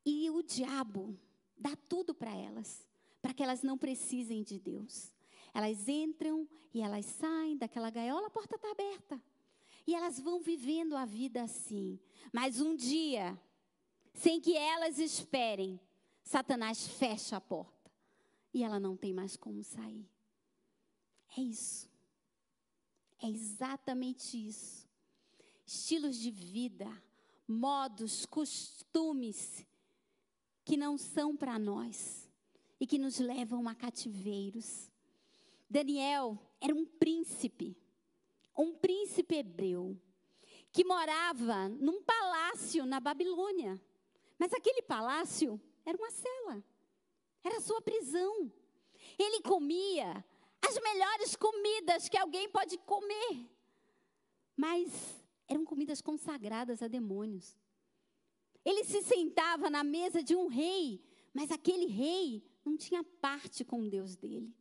[0.05, 1.16] E o diabo
[1.57, 2.85] dá tudo para elas
[3.23, 5.12] para que elas não precisem de Deus.
[5.55, 9.23] Elas entram e elas saem daquela gaiola, a porta está aberta.
[9.87, 12.01] E elas vão vivendo a vida assim.
[12.33, 13.40] Mas um dia,
[14.12, 15.79] sem que elas esperem,
[16.22, 17.90] Satanás fecha a porta.
[18.54, 20.08] E ela não tem mais como sair.
[21.37, 21.88] É isso.
[23.20, 24.87] É exatamente isso.
[25.64, 26.90] Estilos de vida,
[27.46, 29.66] modos, costumes
[30.64, 32.28] que não são para nós
[32.78, 34.90] e que nos levam a cativeiros.
[35.70, 37.76] Daniel era um príncipe,
[38.56, 39.96] um príncipe hebreu,
[40.70, 43.80] que morava num palácio na Babilônia.
[44.38, 46.64] Mas aquele palácio era uma cela,
[47.42, 48.53] era sua prisão.
[49.18, 50.25] Ele comia
[50.61, 53.49] as melhores comidas que alguém pode comer,
[54.57, 57.57] mas eram comidas consagradas a demônios.
[58.64, 61.03] Ele se sentava na mesa de um rei,
[61.35, 64.55] mas aquele rei não tinha parte com Deus dele.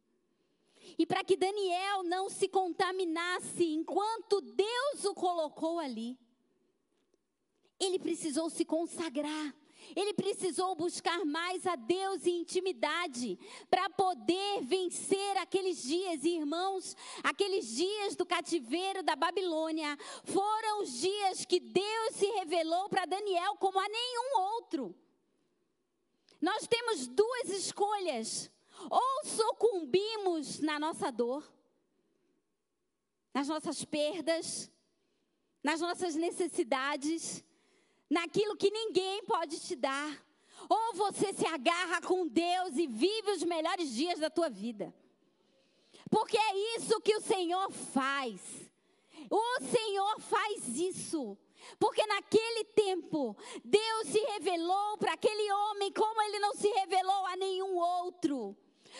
[0.97, 6.17] E para que Daniel não se contaminasse enquanto Deus o colocou ali,
[7.79, 9.55] ele precisou se consagrar.
[9.95, 13.37] Ele precisou buscar mais a Deus e intimidade
[13.69, 16.95] para poder vencer aqueles dias, irmãos.
[17.23, 23.55] Aqueles dias do cativeiro da Babilônia foram os dias que Deus se revelou para Daniel
[23.57, 24.95] como a nenhum outro.
[26.41, 28.51] Nós temos duas escolhas.
[28.89, 31.43] Ou sucumbimos na nossa dor,
[33.33, 34.71] nas nossas perdas,
[35.63, 37.43] nas nossas necessidades,
[38.11, 40.21] naquilo que ninguém pode te dar.
[40.69, 44.93] Ou você se agarra com Deus e vive os melhores dias da tua vida.
[46.09, 48.41] Porque é isso que o Senhor faz.
[49.29, 51.37] O Senhor faz isso.
[51.79, 57.35] Porque naquele tempo, Deus se revelou para aquele homem como ele não se revelou a
[57.37, 58.57] nenhum outro.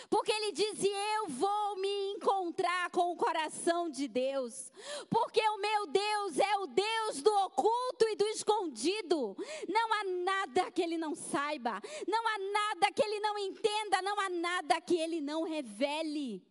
[0.10, 4.72] Porque ele dizia: Eu vou me encontrar com o coração de Deus.
[5.10, 9.36] Porque o meu Deus é o Deus do oculto e do escondido.
[9.68, 11.82] Não há nada que ele não saiba.
[12.08, 14.02] Não há nada que ele não entenda.
[14.02, 16.46] Não há nada que ele não revele.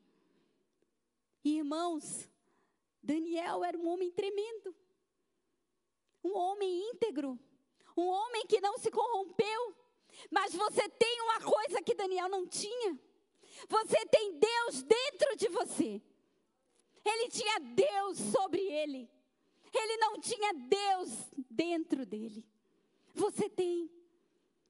[1.44, 2.28] Irmãos,
[3.02, 4.74] Daniel era um homem tremendo.
[6.22, 7.38] Um homem íntegro.
[7.96, 9.74] Um homem que não se corrompeu.
[10.30, 12.98] Mas você tem uma coisa que Daniel não tinha.
[13.68, 16.02] Você tem Deus dentro de você.
[17.04, 19.10] Ele tinha Deus sobre ele.
[19.72, 21.10] Ele não tinha Deus
[21.50, 22.44] dentro dele.
[23.14, 23.90] Você tem.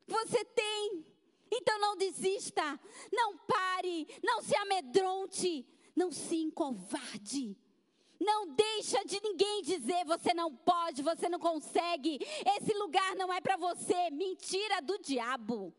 [0.06, 1.04] Você tem.
[1.50, 2.78] Então não desista.
[3.12, 4.06] Não pare.
[4.22, 5.66] Não se amedronte.
[5.96, 7.56] Não se encovarde.
[8.20, 12.18] Não deixa de ninguém dizer você não pode, você não consegue.
[12.58, 14.10] Esse lugar não é para você.
[14.10, 15.74] Mentira do diabo.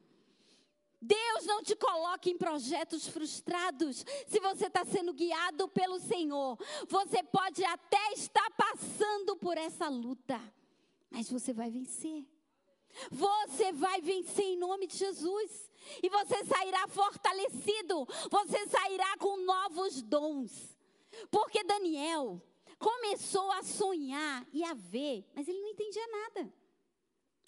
[1.02, 4.06] Deus não te coloca em projetos frustrados.
[4.28, 10.40] Se você está sendo guiado pelo Senhor, você pode até estar passando por essa luta,
[11.10, 12.24] mas você vai vencer.
[13.10, 15.72] Você vai vencer em nome de Jesus.
[16.04, 18.06] E você sairá fortalecido.
[18.30, 20.78] Você sairá com novos dons.
[21.30, 22.42] Porque Daniel
[22.78, 26.54] começou a sonhar e a ver, mas ele não entendia nada.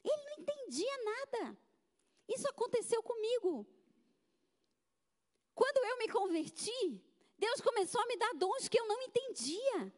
[0.04, 1.58] Ele não entendia nada.
[2.28, 3.66] Isso aconteceu comigo.
[5.54, 7.02] Quando eu me converti,
[7.38, 9.94] Deus começou a me dar dons que eu não entendia.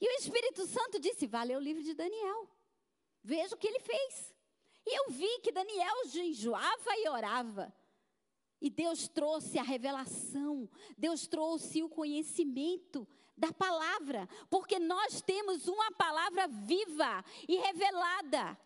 [0.00, 2.48] E o Espírito Santo disse: Vá ler o livro de Daniel.
[3.22, 4.34] Veja o que ele fez.
[4.86, 7.74] E eu vi que Daniel jejuava e orava.
[8.60, 15.90] E Deus trouxe a revelação, Deus trouxe o conhecimento da palavra, porque nós temos uma
[15.92, 18.58] palavra viva e revelada.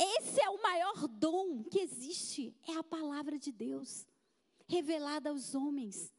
[0.00, 4.06] Esse é o maior dom que existe, é a palavra de Deus,
[4.66, 6.10] revelada aos homens.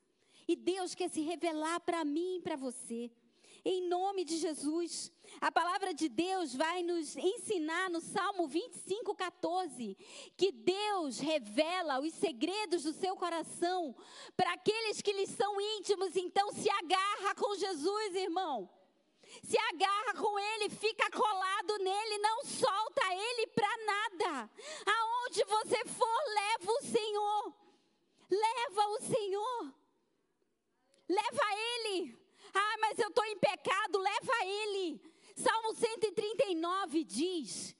[0.47, 3.11] E Deus quer se revelar para mim e para você.
[3.65, 9.97] Em nome de Jesus, a palavra de Deus vai nos ensinar no Salmo 25, 14,
[10.37, 13.95] que Deus revela os segredos do seu coração
[14.37, 16.15] para aqueles que lhe são íntimos.
[16.15, 18.69] Então, se agarra com Jesus, irmão
[19.43, 24.49] se agarra com ele, fica colado nele, não solta ele para nada.
[24.85, 27.53] Aonde você for, leva o Senhor.
[28.29, 29.73] Leva o Senhor.
[31.07, 32.17] Leva ele.
[32.53, 35.01] Ah, mas eu estou em pecado, leva ele.
[35.35, 37.75] Salmo 139 diz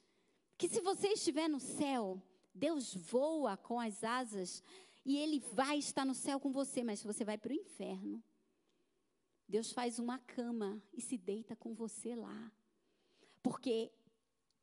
[0.58, 2.22] que se você estiver no céu,
[2.54, 4.64] Deus voa com as asas
[5.06, 8.24] e ele vai estar no céu com você, mas você vai para o inferno,
[9.52, 12.52] Deus faz uma cama e se deita com você lá.
[13.44, 13.92] Porque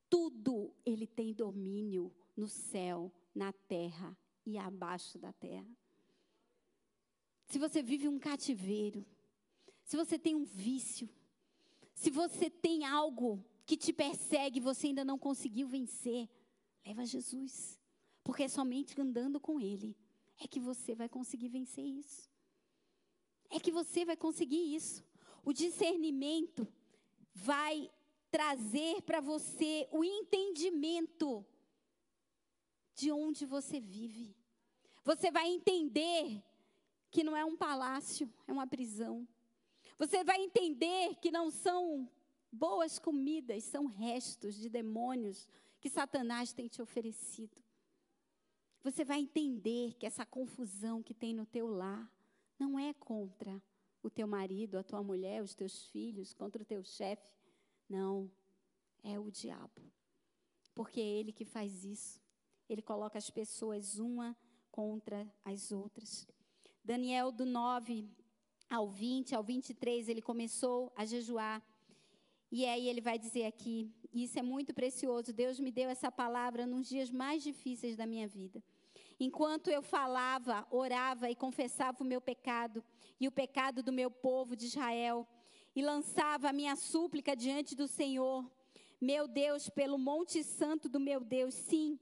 [0.08, 5.68] tudo ele tem domínio no céu, na terra e abaixo da terra.
[7.48, 9.04] Se você vive um cativeiro,
[9.84, 11.06] se você tem um vício,
[11.92, 16.30] se você tem algo que te persegue e você ainda não conseguiu vencer,
[16.82, 17.78] leva Jesus.
[18.24, 19.94] Porque é somente andando com Ele
[20.38, 22.27] é que você vai conseguir vencer isso
[23.50, 25.04] é que você vai conseguir isso.
[25.44, 26.66] O discernimento
[27.34, 27.90] vai
[28.30, 31.44] trazer para você o entendimento
[32.94, 34.36] de onde você vive.
[35.04, 36.42] Você vai entender
[37.10, 39.26] que não é um palácio, é uma prisão.
[39.96, 42.08] Você vai entender que não são
[42.52, 45.48] boas comidas, são restos de demônios
[45.80, 47.56] que Satanás tem te oferecido.
[48.82, 52.10] Você vai entender que essa confusão que tem no teu lar
[52.58, 53.62] não é contra
[54.02, 57.28] o teu marido, a tua mulher, os teus filhos, contra o teu chefe.
[57.88, 58.30] Não,
[59.02, 59.82] é o diabo.
[60.74, 62.20] Porque é ele que faz isso.
[62.68, 64.36] Ele coloca as pessoas uma
[64.70, 66.26] contra as outras.
[66.84, 68.08] Daniel, do 9
[68.70, 71.62] ao 20, ao 23, ele começou a jejuar.
[72.50, 76.66] E aí ele vai dizer aqui, isso é muito precioso, Deus me deu essa palavra
[76.66, 78.62] nos dias mais difíceis da minha vida.
[79.20, 82.84] Enquanto eu falava, orava e confessava o meu pecado
[83.18, 85.26] e o pecado do meu povo de Israel,
[85.74, 88.48] e lançava a minha súplica diante do Senhor,
[89.00, 91.98] meu Deus, pelo Monte Santo do meu Deus, sim.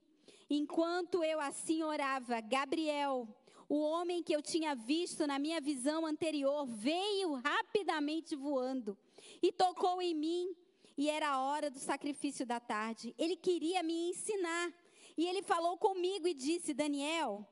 [0.49, 3.29] Enquanto eu assim orava, Gabriel,
[3.69, 8.97] o homem que eu tinha visto na minha visão anterior, veio rapidamente voando
[9.43, 10.57] e tocou em mim.
[10.97, 13.15] E era a hora do sacrifício da tarde.
[13.19, 14.73] Ele queria me ensinar
[15.17, 17.47] e ele falou comigo e disse: Daniel,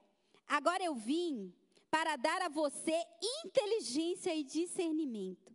[0.46, 1.52] agora eu vim
[1.90, 2.94] para dar a você
[3.44, 5.54] inteligência e discernimento.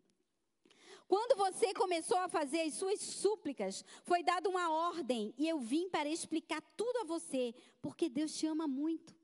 [1.07, 5.89] Quando você começou a fazer as suas súplicas, foi dada uma ordem e eu vim
[5.89, 9.15] para explicar tudo a você, porque Deus te ama muito.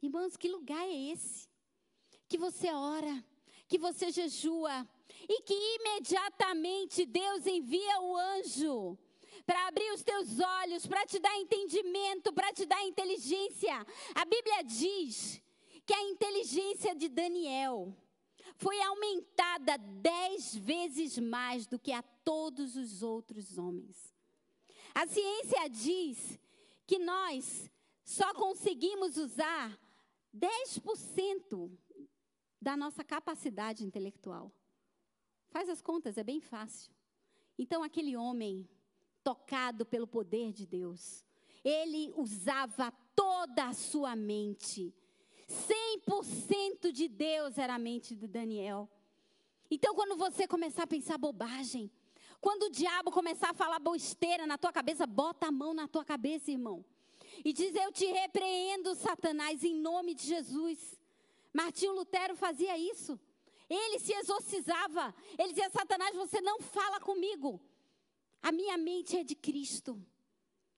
[0.00, 1.48] Irmãos, que lugar é esse?
[2.28, 3.24] Que você ora,
[3.66, 4.88] que você jejua
[5.28, 8.98] e que imediatamente Deus envia o anjo
[9.46, 13.74] para abrir os teus olhos, para te dar entendimento, para te dar inteligência.
[14.14, 15.40] A Bíblia diz
[15.84, 17.94] que a inteligência de Daniel
[18.56, 24.14] foi aumentada dez vezes mais do que a todos os outros homens.
[24.94, 26.38] A ciência diz
[26.86, 27.70] que nós
[28.04, 29.78] só conseguimos usar
[30.34, 31.70] 10%
[32.60, 34.52] da nossa capacidade intelectual.
[35.48, 36.92] Faz as contas, é bem fácil.
[37.58, 38.68] Então, aquele homem,
[39.24, 41.24] tocado pelo poder de Deus,
[41.64, 44.94] ele usava toda a sua mente
[45.48, 48.88] 100% de Deus era a mente de Daniel.
[49.70, 51.90] Então, quando você começar a pensar bobagem,
[52.40, 56.04] quando o diabo começar a falar besteira na tua cabeça, bota a mão na tua
[56.04, 56.84] cabeça, irmão.
[57.44, 60.98] E diz: Eu te repreendo, Satanás, em nome de Jesus.
[61.52, 63.18] Martinho Lutero fazia isso.
[63.68, 65.14] Ele se exorcizava.
[65.38, 67.60] Ele dizia: Satanás, você não fala comigo.
[68.44, 69.98] A minha mente é de Cristo.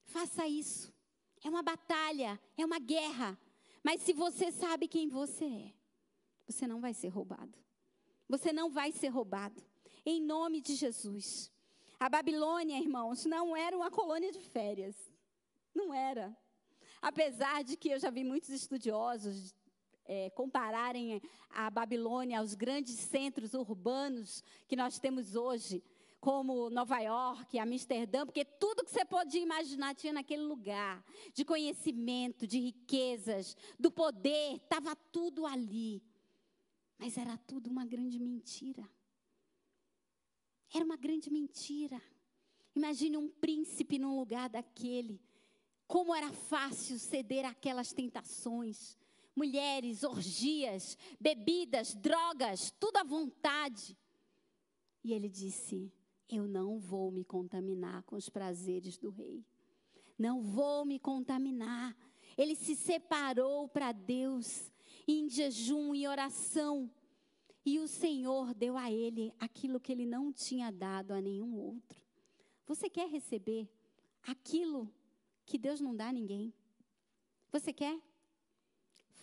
[0.05, 0.93] Faça isso.
[1.43, 3.37] É uma batalha, é uma guerra.
[3.83, 5.73] Mas se você sabe quem você é,
[6.47, 7.59] você não vai ser roubado.
[8.29, 9.61] Você não vai ser roubado.
[10.05, 11.51] Em nome de Jesus.
[11.99, 14.95] A Babilônia, irmãos, não era uma colônia de férias.
[15.75, 16.33] Não era.
[17.01, 19.53] Apesar de que eu já vi muitos estudiosos
[20.05, 25.83] é, compararem a Babilônia aos grandes centros urbanos que nós temos hoje
[26.19, 31.03] como Nova York, Amsterdã, porque tudo que você pode imaginar tinha naquele lugar,
[31.33, 36.03] de conhecimento, de riquezas, do poder, estava tudo ali.
[36.97, 38.87] Mas era tudo uma grande mentira.
[40.73, 42.01] Era uma grande mentira.
[42.75, 45.21] Imagine um príncipe num lugar daquele.
[45.87, 48.97] Como era fácil ceder àquelas tentações.
[49.35, 53.95] Mulheres, orgias, bebidas, drogas, tudo à vontade.
[55.03, 55.93] E ele disse:
[56.35, 59.45] eu não vou me contaminar com os prazeres do rei.
[60.17, 61.95] Não vou me contaminar.
[62.37, 64.71] Ele se separou para Deus
[65.07, 66.91] em jejum e oração.
[67.65, 72.01] E o Senhor deu a ele aquilo que ele não tinha dado a nenhum outro.
[72.65, 73.69] Você quer receber
[74.23, 74.93] aquilo
[75.45, 76.53] que Deus não dá a ninguém?
[77.51, 77.99] Você quer?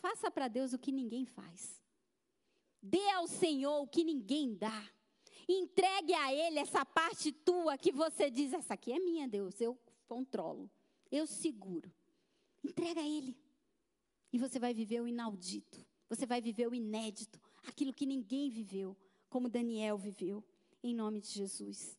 [0.00, 1.80] Faça para Deus o que ninguém faz.
[2.82, 4.90] Dê ao Senhor o que ninguém dá.
[5.48, 9.78] Entregue a Ele essa parte tua que você diz: essa aqui é minha, Deus, eu
[10.06, 10.70] controlo,
[11.10, 11.92] eu seguro.
[12.62, 13.36] Entrega a Ele.
[14.32, 18.96] E você vai viver o inaudito, você vai viver o inédito, aquilo que ninguém viveu,
[19.28, 20.42] como Daniel viveu,
[20.82, 21.96] em nome de Jesus.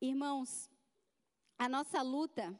[0.00, 0.70] Irmãos,
[1.58, 2.58] a nossa luta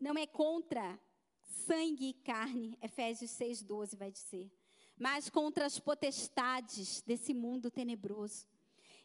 [0.00, 0.98] não é contra
[1.42, 4.50] sangue e carne, Efésios 6,12 vai dizer
[4.96, 8.46] mas contra as potestades desse mundo tenebroso.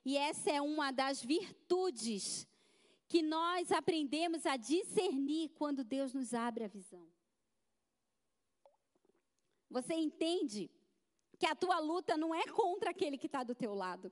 [0.06, 2.48] E essa é uma das virtudes
[3.08, 7.08] que nós aprendemos a discernir quando Deus nos abre a visão.
[9.70, 10.70] Você entende
[11.38, 14.12] que a tua luta não é contra aquele que está do teu lado.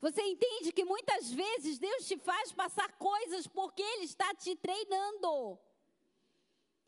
[0.00, 5.58] Você entende que muitas vezes Deus te faz passar coisas porque Ele está te treinando.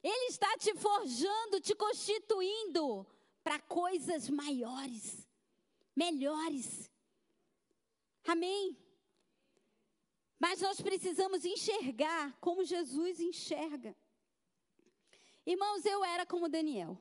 [0.02, 3.06] Ele está te forjando, te constituindo
[3.46, 5.24] para coisas maiores,
[5.94, 6.90] melhores.
[8.26, 8.76] Amém?
[10.36, 13.96] Mas nós precisamos enxergar como Jesus enxerga.
[15.46, 17.00] Irmãos, eu era como Daniel.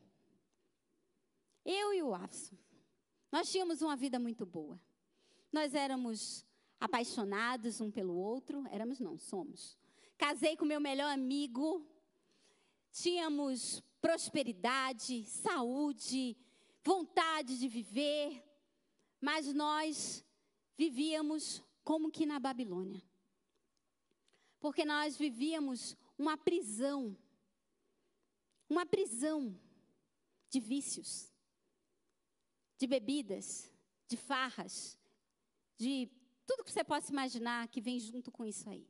[1.66, 2.56] Eu e o Afson.
[3.32, 4.80] Nós tínhamos uma vida muito boa.
[5.52, 6.46] Nós éramos
[6.80, 8.64] apaixonados um pelo outro.
[8.70, 9.76] Éramos, não, somos.
[10.16, 11.84] Casei com meu melhor amigo.
[12.91, 16.38] Tínhamos prosperidade, saúde,
[16.84, 18.43] vontade de viver,
[19.20, 20.24] mas nós
[20.78, 23.01] vivíamos como que na Babilônia.
[24.60, 27.18] Porque nós vivíamos uma prisão,
[28.70, 29.60] uma prisão
[30.51, 31.34] de vícios,
[32.78, 33.74] de bebidas,
[34.08, 34.99] de farras,
[35.80, 36.12] de
[36.45, 38.88] tudo que você possa imaginar que vem junto com isso aí.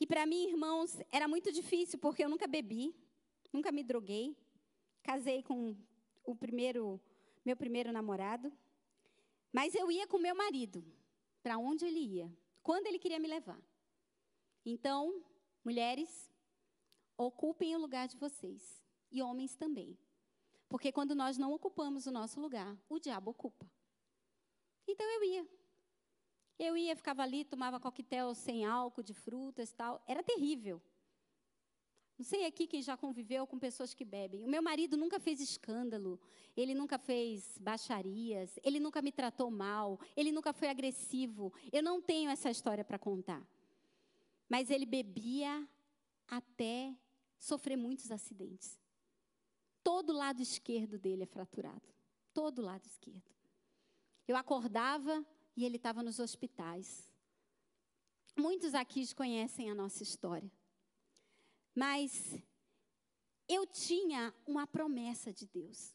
[0.00, 2.94] E para mim, irmãos, era muito difícil, porque eu nunca bebi,
[3.52, 4.36] nunca me droguei.
[5.02, 5.76] Casei com
[6.24, 7.00] o primeiro,
[7.44, 8.52] meu primeiro namorado.
[9.52, 10.84] Mas eu ia com meu marido,
[11.42, 12.32] para onde ele ia,
[12.62, 13.60] quando ele queria me levar.
[14.64, 15.24] Então,
[15.64, 16.30] mulheres,
[17.16, 18.82] ocupem o lugar de vocês.
[19.10, 19.98] E homens também.
[20.68, 23.68] Porque quando nós não ocupamos o nosso lugar, o diabo ocupa.
[24.86, 25.48] Então eu ia.
[26.58, 30.02] Eu ia, ficava ali, tomava coquetel sem álcool, de frutas e tal.
[30.06, 30.80] Era terrível.
[32.20, 34.44] Não sei aqui quem já conviveu com pessoas que bebem.
[34.44, 36.20] O meu marido nunca fez escândalo,
[36.54, 41.50] ele nunca fez baixarias, ele nunca me tratou mal, ele nunca foi agressivo.
[41.72, 43.42] Eu não tenho essa história para contar.
[44.50, 45.66] Mas ele bebia
[46.28, 46.94] até
[47.38, 48.78] sofrer muitos acidentes.
[49.82, 51.88] Todo lado esquerdo dele é fraturado.
[52.34, 53.34] Todo lado esquerdo.
[54.28, 55.24] Eu acordava
[55.56, 57.10] e ele estava nos hospitais.
[58.36, 60.59] Muitos aqui conhecem a nossa história.
[61.74, 62.36] Mas
[63.48, 65.94] eu tinha uma promessa de Deus.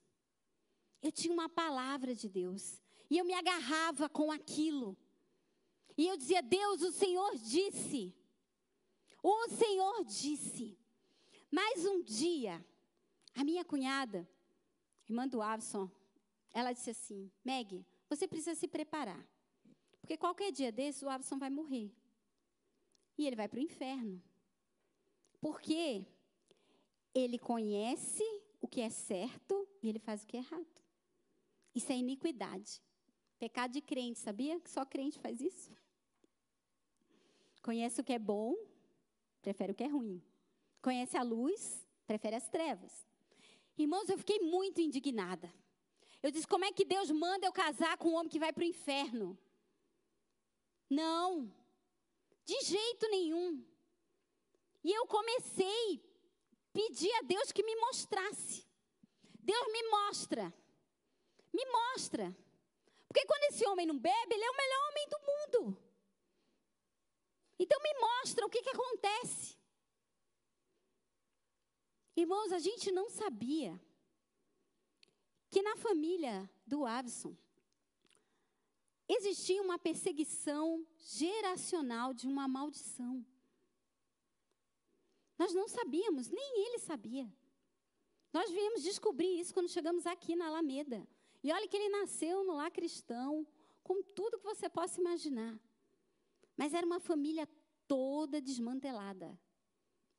[1.02, 2.82] Eu tinha uma palavra de Deus.
[3.10, 4.98] E eu me agarrava com aquilo.
[5.98, 8.16] E eu dizia: Deus, o Senhor disse.
[9.22, 10.78] O Senhor disse.
[11.52, 12.66] Mas um dia,
[13.34, 14.28] a minha cunhada,
[15.08, 15.90] irmã do Avson,
[16.54, 19.26] ela disse assim: Meg, você precisa se preparar.
[20.02, 21.92] Porque qualquer dia desse o Avson vai morrer.
[23.18, 24.22] E ele vai para o inferno.
[25.46, 26.04] Porque
[27.14, 28.24] ele conhece
[28.60, 30.82] o que é certo e ele faz o que é errado.
[31.76, 32.82] Isso é iniquidade.
[33.38, 34.60] Pecado de crente, sabia?
[34.60, 35.72] Que só crente faz isso.
[37.62, 38.56] Conhece o que é bom,
[39.40, 40.20] prefere o que é ruim.
[40.82, 43.06] Conhece a luz, prefere as trevas.
[43.78, 45.54] Irmãos, eu fiquei muito indignada.
[46.24, 48.64] Eu disse: como é que Deus manda eu casar com um homem que vai para
[48.64, 49.38] o inferno?
[50.90, 51.54] Não,
[52.44, 53.75] de jeito nenhum.
[54.86, 58.64] E eu comecei a pedir a Deus que me mostrasse.
[59.40, 60.54] Deus me mostra.
[61.52, 62.38] Me mostra.
[63.08, 65.78] Porque quando esse homem não bebe, ele é o melhor homem do mundo.
[67.58, 69.58] Então me mostra o que, que acontece.
[72.16, 73.82] Irmãos, a gente não sabia
[75.50, 77.36] que na família do Avison
[79.10, 83.26] existia uma perseguição geracional de uma maldição.
[85.38, 87.32] Nós não sabíamos, nem ele sabia.
[88.32, 91.08] Nós viemos descobrir isso quando chegamos aqui na Alameda.
[91.44, 93.46] E olha que ele nasceu no lar cristão,
[93.84, 95.60] com tudo que você possa imaginar.
[96.58, 97.48] Mas era uma família
[97.88, 99.40] toda desmantelada.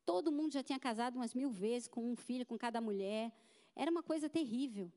[0.04, 3.32] Todo mundo já tinha casado umas mil vezes, com um filho, com cada mulher.
[3.74, 4.92] Era uma coisa terrível.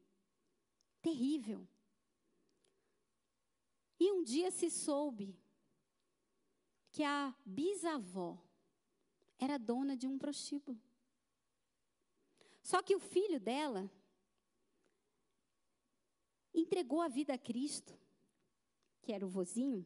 [1.02, 1.68] Terrível.
[4.00, 5.36] E um dia se soube
[6.92, 8.38] que a bisavó
[9.40, 10.80] era dona de um prostíbulo.
[12.62, 13.90] Só que o filho dela
[16.54, 17.98] entregou a vida a Cristo,
[19.02, 19.86] que era o vozinho,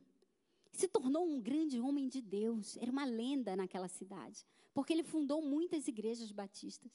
[0.71, 5.41] se tornou um grande homem de Deus, era uma lenda naquela cidade, porque ele fundou
[5.41, 6.91] muitas igrejas batistas.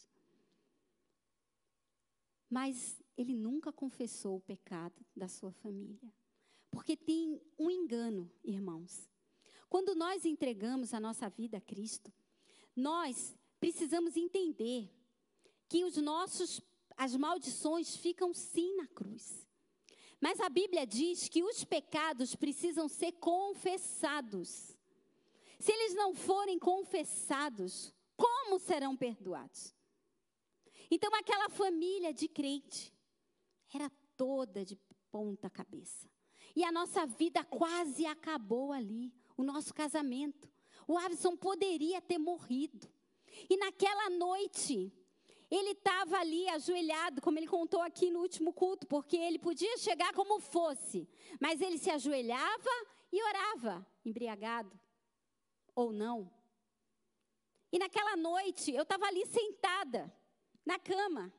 [2.50, 6.12] Mas ele nunca confessou o pecado da sua família.
[6.70, 9.08] Porque tem um engano, irmãos.
[9.68, 12.12] Quando nós entregamos a nossa vida a Cristo,
[12.78, 14.90] nós precisamos entender
[15.68, 16.60] que os nossos
[16.96, 19.46] as maldições ficam sim na cruz.
[20.20, 24.76] Mas a Bíblia diz que os pecados precisam ser confessados.
[25.60, 29.72] Se eles não forem confessados, como serão perdoados?
[30.90, 32.92] Então, aquela família de crente
[33.72, 34.76] era toda de
[35.12, 36.10] ponta cabeça.
[36.56, 40.50] E a nossa vida quase acabou ali, o nosso casamento.
[40.88, 42.90] O Avison poderia ter morrido.
[43.48, 44.90] E naquela noite,
[45.50, 50.12] ele estava ali ajoelhado, como ele contou aqui no último culto, porque ele podia chegar
[50.14, 51.06] como fosse,
[51.38, 52.70] mas ele se ajoelhava
[53.12, 54.78] e orava, embriagado
[55.74, 56.32] ou não.
[57.70, 60.12] E naquela noite, eu estava ali sentada,
[60.64, 61.32] na cama,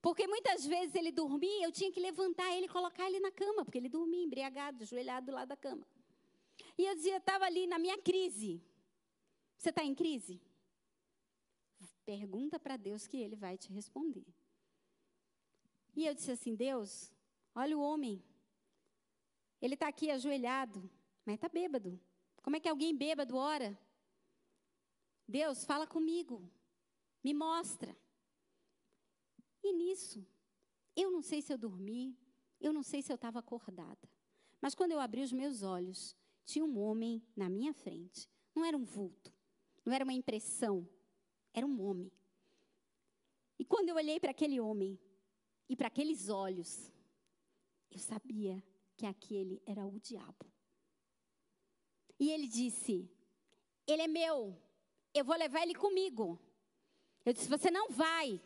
[0.00, 3.64] porque muitas vezes ele dormia, eu tinha que levantar ele e colocar ele na cama,
[3.64, 5.86] porque ele dormia embriagado, ajoelhado do lado da cama.
[6.76, 8.62] E eu dizia, estava ali na minha crise.
[9.62, 10.42] Você está em crise?
[12.04, 14.26] Pergunta para Deus que Ele vai te responder.
[15.94, 17.12] E eu disse assim: Deus,
[17.54, 18.20] olha o homem.
[19.60, 20.90] Ele está aqui ajoelhado,
[21.24, 21.96] mas está bêbado.
[22.42, 23.78] Como é que alguém bêbado ora?
[25.28, 26.50] Deus, fala comigo.
[27.22, 27.96] Me mostra.
[29.62, 30.26] E nisso,
[30.96, 32.18] eu não sei se eu dormi,
[32.60, 34.10] eu não sei se eu estava acordada.
[34.60, 38.28] Mas quando eu abri os meus olhos, tinha um homem na minha frente.
[38.52, 39.32] Não era um vulto,
[39.84, 40.88] não era uma impressão,
[41.52, 42.10] era um homem.
[43.58, 44.98] E quando eu olhei para aquele homem
[45.68, 46.92] e para aqueles olhos,
[47.90, 48.62] eu sabia
[48.96, 50.46] que aquele era o diabo.
[52.18, 53.10] E ele disse:
[53.86, 54.56] Ele é meu,
[55.12, 56.40] eu vou levar ele comigo.
[57.24, 58.40] Eu disse: Você não vai.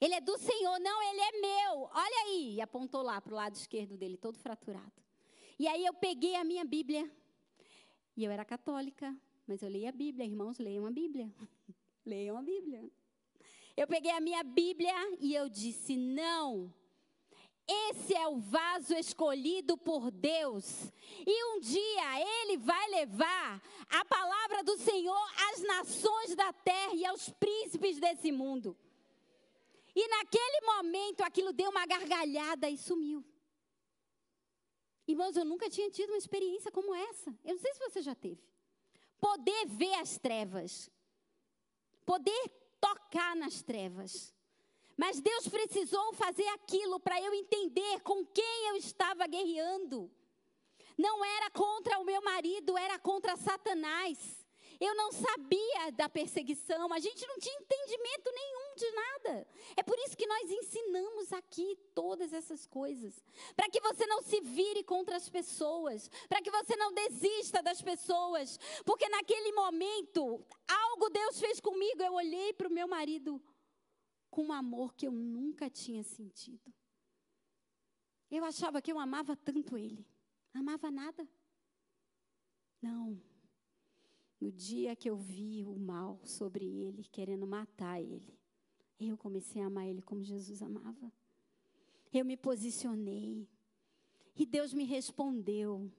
[0.00, 1.82] Ele é do Senhor, não, ele é meu.
[1.92, 4.92] Olha aí, e apontou lá para o lado esquerdo dele, todo fraturado.
[5.58, 7.10] E aí eu peguei a minha Bíblia.
[8.16, 9.16] E eu era católica,
[9.46, 11.32] mas eu leio a Bíblia, irmãos, leiam a Bíblia.
[12.04, 12.88] leiam a Bíblia.
[13.76, 16.72] Eu peguei a minha Bíblia e eu disse: "Não,
[17.66, 20.92] esse é o vaso escolhido por Deus.
[21.26, 27.06] E um dia ele vai levar a palavra do Senhor às nações da terra e
[27.06, 28.76] aos príncipes desse mundo.
[29.96, 33.24] E naquele momento aquilo deu uma gargalhada e sumiu.
[35.06, 37.30] Irmãos, eu nunca tinha tido uma experiência como essa.
[37.44, 38.42] Eu não sei se você já teve.
[39.20, 40.90] Poder ver as trevas.
[42.04, 42.48] Poder
[42.80, 44.34] tocar nas trevas.
[44.96, 50.10] Mas Deus precisou fazer aquilo para eu entender com quem eu estava guerreando.
[50.96, 54.43] Não era contra o meu marido, era contra Satanás.
[54.80, 59.46] Eu não sabia da perseguição, a gente não tinha entendimento nenhum de nada.
[59.76, 63.24] É por isso que nós ensinamos aqui todas essas coisas.
[63.56, 67.80] Para que você não se vire contra as pessoas, para que você não desista das
[67.80, 68.58] pessoas.
[68.84, 72.02] Porque naquele momento, algo Deus fez comigo.
[72.02, 73.42] Eu olhei para o meu marido
[74.30, 76.72] com um amor que eu nunca tinha sentido.
[78.30, 80.04] Eu achava que eu amava tanto ele.
[80.52, 81.28] Amava nada.
[82.82, 83.33] Não.
[84.44, 88.38] No dia que eu vi o mal sobre ele, querendo matar ele,
[89.00, 91.10] eu comecei a amar ele como Jesus amava.
[92.12, 93.48] Eu me posicionei.
[94.36, 95.90] E Deus me respondeu.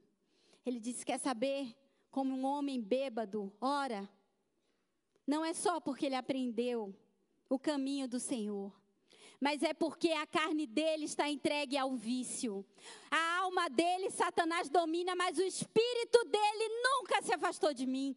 [0.63, 1.75] Ele disse: Quer saber
[2.11, 4.07] como um homem bêbado ora?
[5.25, 6.95] Não é só porque ele aprendeu
[7.49, 8.71] o caminho do Senhor.
[9.41, 12.63] Mas é porque a carne dele está entregue ao vício.
[13.09, 18.15] A alma dele, Satanás domina, mas o espírito dele nunca se afastou de mim.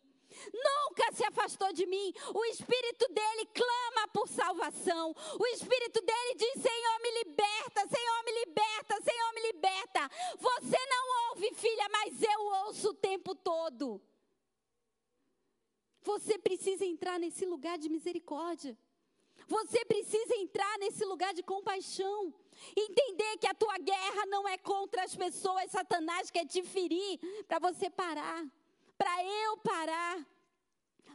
[0.52, 2.12] Nunca se afastou de mim.
[2.34, 5.14] O espírito dele clama por salvação.
[5.38, 10.10] O espírito dele diz: Senhor, me liberta, Senhor, me liberta, Senhor, me liberta.
[10.38, 14.00] Você não ouve, filha, mas eu ouço o tempo todo.
[16.02, 18.76] Você precisa entrar nesse lugar de misericórdia.
[19.46, 22.34] Você precisa entrar nesse lugar de compaixão.
[22.76, 27.58] Entender que a tua guerra não é contra as pessoas, Satanás quer te ferir para
[27.58, 28.44] você parar,
[28.98, 30.26] para eu parar,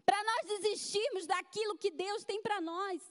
[0.06, 3.02] para nós desistirmos daquilo que Deus tem para nós.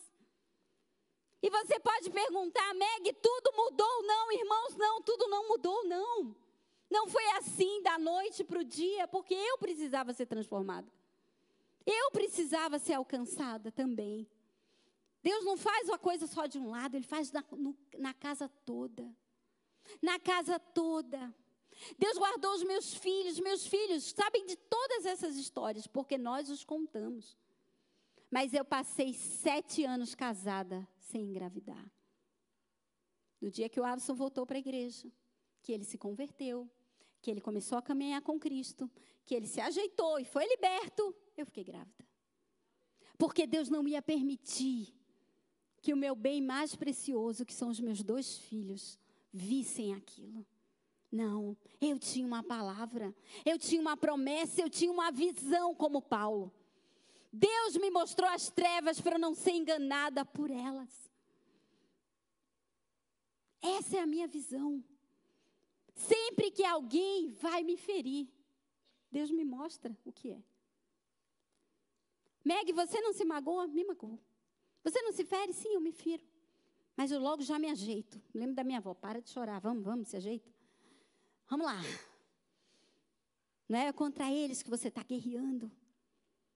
[1.42, 4.02] E você pode perguntar, Meg, tudo mudou?
[4.04, 6.34] Não, irmãos, não, tudo não mudou, não.
[6.90, 10.86] Não foi assim da noite para o dia, porque eu precisava ser transformada.
[11.84, 14.28] Eu precisava ser alcançada também.
[15.22, 18.48] Deus não faz uma coisa só de um lado, Ele faz na, no, na casa
[18.64, 19.12] toda.
[20.00, 21.34] Na casa toda.
[21.98, 26.64] Deus guardou os meus filhos, meus filhos sabem de todas essas histórias, porque nós os
[26.64, 27.36] contamos.
[28.30, 31.90] Mas eu passei sete anos casada sem engravidar.
[33.40, 35.10] No dia que o Alisson voltou para a igreja,
[35.60, 36.70] que ele se converteu,
[37.20, 38.90] que ele começou a caminhar com Cristo,
[39.24, 42.04] que ele se ajeitou e foi liberto, eu fiquei grávida.
[43.18, 44.94] Porque Deus não ia permitir
[45.80, 48.98] que o meu bem mais precioso, que são os meus dois filhos,
[49.32, 50.46] vissem aquilo.
[51.12, 56.50] Não, eu tinha uma palavra, eu tinha uma promessa, eu tinha uma visão como Paulo.
[57.30, 61.10] Deus me mostrou as trevas para não ser enganada por elas.
[63.60, 64.82] Essa é a minha visão.
[65.94, 68.26] Sempre que alguém vai me ferir,
[69.10, 70.42] Deus me mostra o que é.
[72.42, 73.66] Meg, você não se magoa?
[73.66, 74.18] Me magoou.
[74.82, 75.52] Você não se fere?
[75.52, 76.24] Sim, eu me firo.
[76.96, 78.20] Mas eu logo já me ajeito.
[78.34, 80.51] Lembro da minha avó, para de chorar, vamos, vamos, se ajeita.
[81.52, 81.82] Vamos lá.
[83.68, 85.70] Não é contra eles que você está guerreando.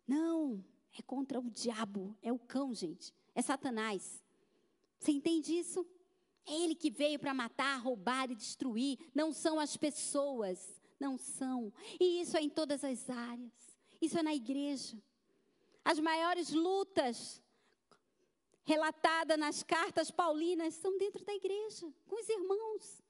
[0.09, 0.65] Não,
[0.99, 3.13] é contra o diabo, é o cão, gente.
[3.35, 4.25] É Satanás.
[4.99, 5.87] Você entende isso?
[6.47, 8.99] É ele que veio para matar, roubar e destruir.
[9.15, 10.81] Não são as pessoas.
[10.99, 11.71] Não são.
[12.01, 13.53] E isso é em todas as áreas.
[14.01, 14.97] Isso é na igreja.
[15.85, 17.43] As maiores lutas
[18.65, 23.06] relatada nas cartas paulinas são dentro da igreja, com os irmãos.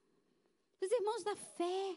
[0.80, 1.96] Os irmãos da fé.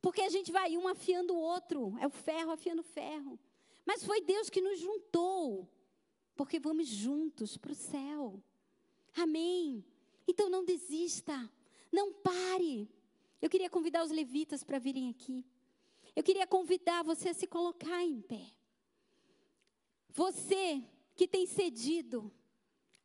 [0.00, 3.38] Porque a gente vai um afiando o outro, é o ferro afiando o ferro.
[3.86, 5.68] Mas foi Deus que nos juntou,
[6.34, 8.42] porque vamos juntos para o céu.
[9.14, 9.84] Amém.
[10.26, 11.48] Então não desista,
[11.90, 12.90] não pare.
[13.40, 15.46] Eu queria convidar os levitas para virem aqui.
[16.16, 18.44] Eu queria convidar você a se colocar em pé.
[20.10, 20.82] Você
[21.14, 22.32] que tem cedido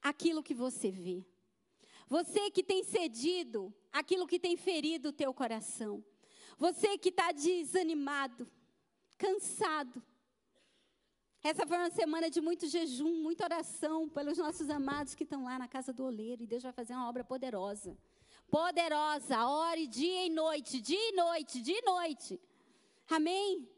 [0.01, 1.25] aquilo que você vê.
[2.07, 6.03] Você que tem cedido aquilo que tem ferido o teu coração.
[6.57, 8.47] Você que está desanimado,
[9.17, 10.01] cansado.
[11.43, 15.59] Essa foi uma semana de muito jejum, muita oração pelos nossos amados que estão lá
[15.59, 16.43] na casa do oleiro.
[16.43, 17.97] E Deus vai fazer uma obra poderosa.
[18.49, 19.45] Poderosa.
[19.45, 22.39] Ore dia e noite, dia e noite, dia e noite.
[23.09, 23.69] Amém?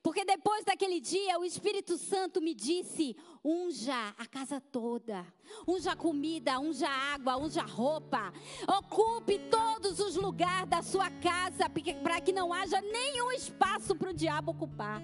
[0.00, 5.26] Porque depois daquele dia, o Espírito Santo me disse: unja a casa toda,
[5.66, 8.32] unja comida, unja água, unja roupa,
[8.78, 11.68] ocupe todos os lugares da sua casa,
[12.02, 15.02] para que não haja nenhum espaço para o diabo ocupar.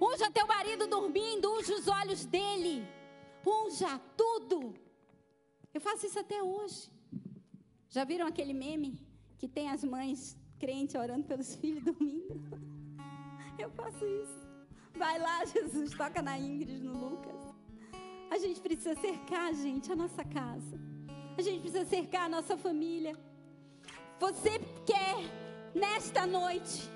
[0.00, 2.86] Unja teu marido dormindo, unja os olhos dele.
[3.46, 4.74] Unja tudo.
[5.72, 6.90] Eu faço isso até hoje.
[7.88, 9.00] Já viram aquele meme
[9.38, 12.34] que tem as mães crentes orando pelos filhos dormindo?
[13.58, 14.40] Eu faço isso.
[14.96, 17.40] Vai lá, Jesus, toca na Ingrid, no Lucas.
[18.30, 20.80] A gente precisa cercar, gente, a nossa casa.
[21.36, 23.16] A gente precisa cercar a nossa família.
[24.20, 25.16] Você quer,
[25.74, 26.88] nesta noite,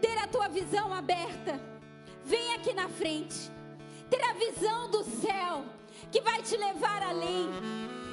[0.00, 1.60] ter a tua visão aberta
[2.28, 3.50] Vem aqui na frente.
[4.10, 5.64] Ter a visão do céu
[6.12, 7.48] que vai te levar além,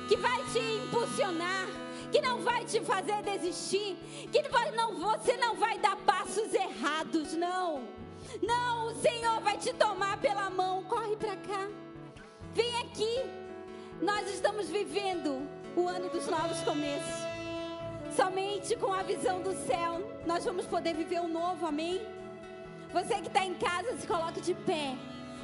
[0.07, 1.67] que vai te impulsionar,
[2.11, 3.97] que não vai te fazer desistir,
[4.31, 4.41] que
[4.75, 7.83] não, você não vai dar passos errados, não.
[8.41, 10.83] Não, o Senhor vai te tomar pela mão.
[10.83, 11.67] Corre para cá.
[12.53, 13.21] Vem aqui.
[14.01, 17.25] Nós estamos vivendo o ano dos novos começos.
[18.15, 22.01] Somente com a visão do céu nós vamos poder viver o novo, amém?
[22.91, 24.95] Você que está em casa, se coloque de pé.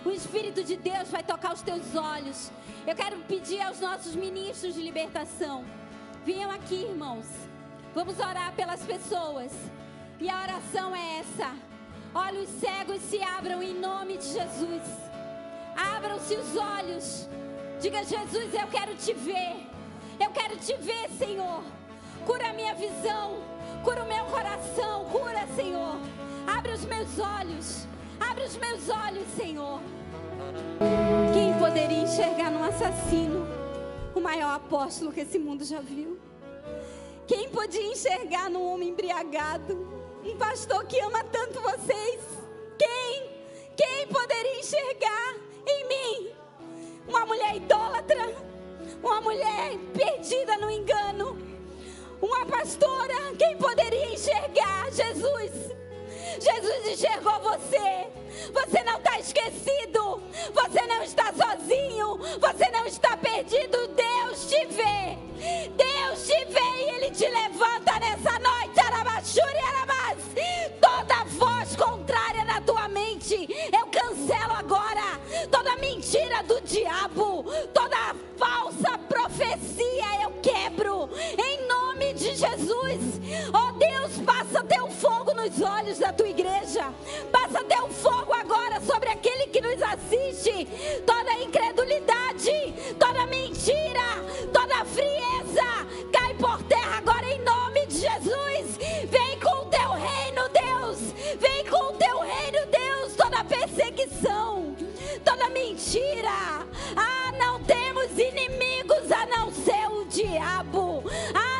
[0.03, 2.51] O Espírito de Deus vai tocar os teus olhos.
[2.87, 5.63] Eu quero pedir aos nossos ministros de libertação.
[6.25, 7.25] Venham aqui, irmãos.
[7.95, 9.51] Vamos orar pelas pessoas.
[10.19, 11.51] E a oração é essa:
[12.13, 14.83] olhos cegos se abram em nome de Jesus.
[15.75, 17.27] Abram-se os olhos.
[17.81, 19.67] Diga, Jesus, eu quero te ver.
[20.19, 21.63] Eu quero te ver, Senhor.
[22.25, 23.41] Cura a minha visão.
[23.83, 25.05] Cura o meu coração.
[25.05, 25.97] Cura, Senhor.
[26.45, 27.87] Abre os meus olhos.
[28.19, 29.81] Abre os meus olhos, Senhor.
[31.33, 33.47] Quem poderia enxergar num assassino
[34.13, 36.10] o maior apóstolo que esse mundo já viu?
[37.31, 39.87] Quem podia enxergar num homem embriagado
[40.21, 42.19] um pastor que ama tanto vocês?
[42.77, 43.29] Quem?
[43.77, 46.31] Quem poderia enxergar em mim
[47.07, 48.35] uma mulher idólatra?
[49.01, 51.37] Uma mulher perdida no engano?
[52.21, 53.33] Uma pastora?
[53.39, 55.71] Quem poderia enxergar Jesus?
[56.41, 58.07] Jesus enxergou você.
[58.51, 60.21] Você não está esquecido.
[60.53, 62.17] Você não está sozinho.
[62.39, 63.87] Você não está perdido.
[63.89, 65.17] Deus te vê.
[65.75, 68.60] Deus te vê e Ele te levanta nessa noite.
[70.79, 75.19] Toda voz contrária na tua mente, eu cancelo agora.
[75.49, 77.43] Toda mentira do diabo,
[77.73, 81.09] toda falsa profecia, eu quebro.
[81.37, 83.19] Em nome de Jesus.
[83.53, 86.93] Oh Deus, passa teu fogo nos olhos da tua igreja.
[87.31, 90.67] Passa teu fogo agora sobre aquele que nos assiste.
[91.05, 94.01] Toda incredulidade, toda mentira,
[94.53, 98.60] toda frieza, cai por terra agora em nome de Jesus.
[101.39, 103.15] Vem com o teu reino, Deus.
[103.15, 104.75] Toda perseguição,
[105.23, 106.65] toda mentira.
[106.95, 111.03] Ah, não temos inimigos a não ser o diabo.
[111.33, 111.50] A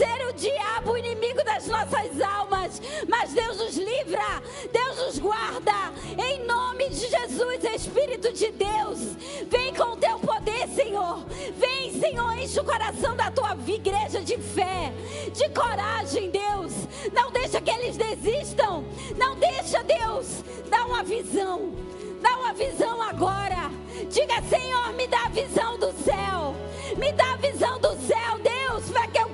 [0.00, 2.80] ser o diabo, inimigo das nossas almas.
[3.06, 4.42] Mas Deus nos livra,
[4.72, 5.92] Deus nos guarda.
[6.16, 8.98] Em nome de Jesus, Espírito de Deus,
[9.50, 11.22] vem com o teu poder, Senhor.
[11.58, 14.90] Vem, Senhor, enche o coração da tua igreja de fé,
[15.34, 16.72] de coragem, Deus.
[17.12, 18.84] Não deixa que eles desistam.
[19.18, 21.74] Não deixa, Deus, dá uma visão.
[22.22, 23.70] Dá uma visão agora.
[24.10, 26.54] Diga, Senhor, me dá a visão do céu.
[26.96, 29.29] Me dá a visão do céu, Deus, para que eu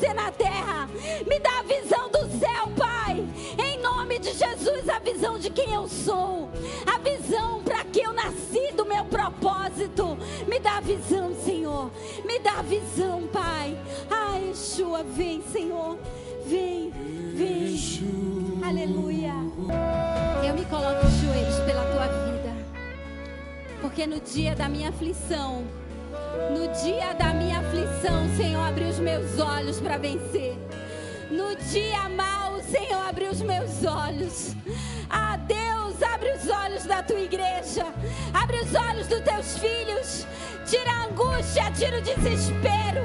[0.00, 0.88] vencer na terra.
[1.26, 3.22] Me dá a visão do céu, Pai.
[3.58, 6.48] Em nome de Jesus, a visão de quem eu sou.
[6.86, 10.16] A visão para que eu nasci do meu propósito.
[10.48, 11.90] Me dá a visão, Senhor.
[12.24, 13.76] Me dá a visão, Pai.
[14.10, 15.98] Ai, Yeshua, vem, Senhor.
[16.46, 16.90] Vem,
[17.34, 17.78] vem.
[18.66, 19.34] Aleluia.
[20.46, 22.56] Eu me coloco de joelhos pela tua vida.
[23.80, 25.64] Porque no dia da minha aflição,
[26.50, 30.56] no dia da minha aflição, Senhor abriu os meus olhos para vencer.
[31.30, 34.54] No dia mau, Senhor abriu os meus olhos.
[35.08, 37.86] Ah, Deus, abre os olhos da tua igreja.
[38.32, 40.26] Abre os olhos dos teus filhos.
[40.66, 43.00] Tira a angústia, tira o desespero.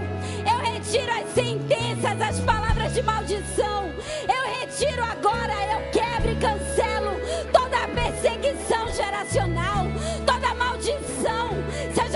[0.46, 3.86] Eu retiro as sentenças, as palavras de maldição.
[4.28, 7.12] Eu retiro agora, eu quebro e cancelo
[7.52, 9.86] toda a perseguição geracional,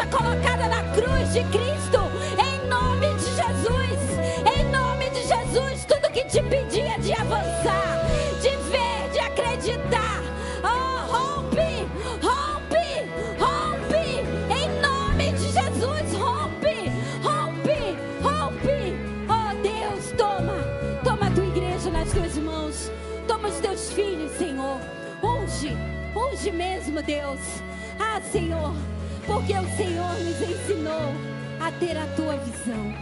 [0.08, 2.00] colocada na cruz de Cristo,
[2.38, 4.00] em nome de Jesus.
[4.56, 8.06] Em nome de Jesus, tudo que te pedia é de avançar,
[8.42, 10.22] de ver, de acreditar.
[10.64, 11.88] Oh, rompe,
[12.22, 14.24] rompe, rompe.
[14.54, 16.92] Em nome de Jesus, rompe,
[17.22, 18.96] rompe, rompe.
[19.28, 20.64] Oh, Deus, toma,
[21.04, 22.92] toma a tua igreja nas tuas mãos.
[23.28, 24.80] Toma os teus filhos, Senhor.
[25.22, 25.78] hoje
[26.16, 27.40] hoje mesmo, Deus.
[28.00, 28.74] Ah, Senhor
[29.30, 31.14] porque o Senhor nos ensinou
[31.60, 32.94] a ter a tua visão.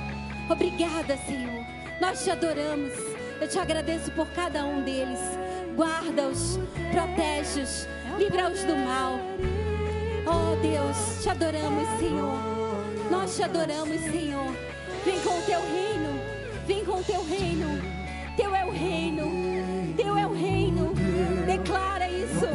[0.50, 1.66] Obrigada, Senhor.
[2.02, 2.92] Nós te adoramos.
[3.40, 5.20] Eu te agradeço por cada um deles.
[5.74, 6.60] Guarda-os,
[6.92, 9.20] protege-os, livra-os do mal.
[10.26, 12.38] Oh Deus, te adoramos, Senhor.
[13.10, 14.54] Nós te adoramos, Senhor.
[15.06, 16.20] Vem com o teu reino.
[16.68, 17.82] Vem com o teu reino.
[18.36, 19.96] Teu é o reino.
[19.96, 20.94] Teu é o reino.
[21.46, 22.46] Declara isso.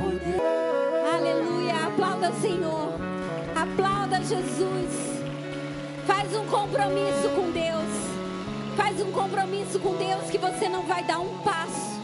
[1.14, 1.86] Aleluia.
[1.86, 3.11] Aplauda o Senhor.
[4.22, 5.22] Aplauda Jesus.
[6.06, 8.76] Faz um compromisso com Deus.
[8.76, 12.00] Faz um compromisso com Deus que você não vai dar um passo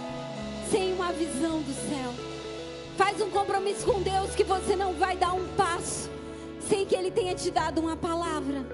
[0.71, 2.13] sem uma visão do céu.
[2.97, 6.11] Faz um compromisso com Deus que você não vai dar um passo
[6.69, 8.67] sem que Ele tenha te dado uma palavra.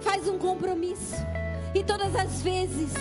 [0.00, 1.14] Faz um compromisso.
[1.74, 2.92] E todas as vezes,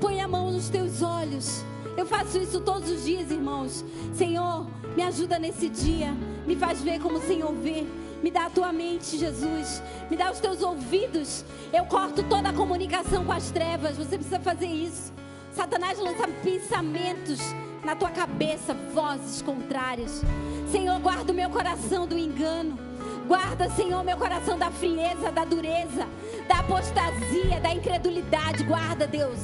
[0.00, 1.64] põe a mão nos teus olhos.
[1.96, 3.84] Eu faço isso todos os dias, irmãos.
[4.14, 4.66] Senhor,
[4.96, 6.12] me ajuda nesse dia.
[6.46, 7.84] Me faz ver como o Senhor vê.
[8.22, 9.82] Me dá a tua mente, Jesus.
[10.08, 11.44] Me dá os teus ouvidos.
[11.72, 13.96] Eu corto toda a comunicação com as trevas.
[13.96, 15.12] Você precisa fazer isso.
[15.52, 17.40] Satanás lança pensamentos
[17.84, 20.22] na tua cabeça, vozes contrárias.
[20.70, 22.78] Senhor, guarda o meu coração do engano.
[23.26, 26.06] Guarda, Senhor, meu coração da frieza, da dureza,
[26.48, 28.62] da apostasia, da incredulidade.
[28.62, 29.38] Guarda, Deus.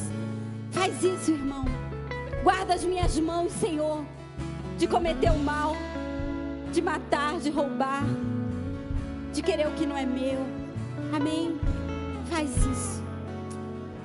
[0.71, 1.65] Faz isso, irmão.
[2.45, 4.05] Guarda as minhas mãos, Senhor,
[4.79, 5.77] de cometer o mal,
[6.73, 8.05] de matar, de roubar
[9.39, 10.41] de querer o que não é meu.
[11.15, 11.61] Amém?
[12.29, 13.01] Faz isso.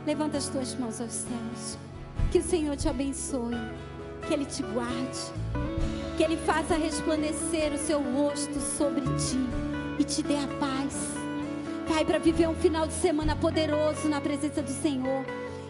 [0.06, 1.76] Levanta as tuas mãos aos céus.
[2.32, 3.56] Que o Senhor te abençoe.
[4.28, 5.34] Que Ele te guarde.
[6.16, 9.40] Que Ele faça resplandecer o seu rosto sobre ti
[9.98, 10.94] e te dê a paz.
[11.88, 15.26] Pai, para viver um final de semana poderoso na presença do Senhor,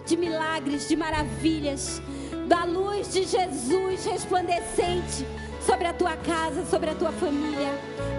[0.06, 2.02] de milagres, de maravilhas,
[2.50, 5.26] da luz de Jesus resplandecente
[5.66, 7.72] sobre a tua casa, sobre a tua família,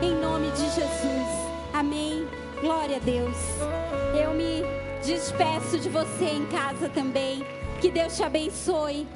[0.02, 1.44] em nome de Jesus.
[1.72, 2.26] Amém.
[2.60, 3.36] Glória a Deus.
[4.18, 4.62] Eu me
[5.04, 7.44] despeço de você em casa também.
[7.80, 9.06] Que Deus te abençoe.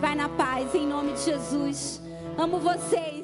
[0.00, 2.00] Vai na paz, em nome de Jesus.
[2.38, 3.23] Amo vocês.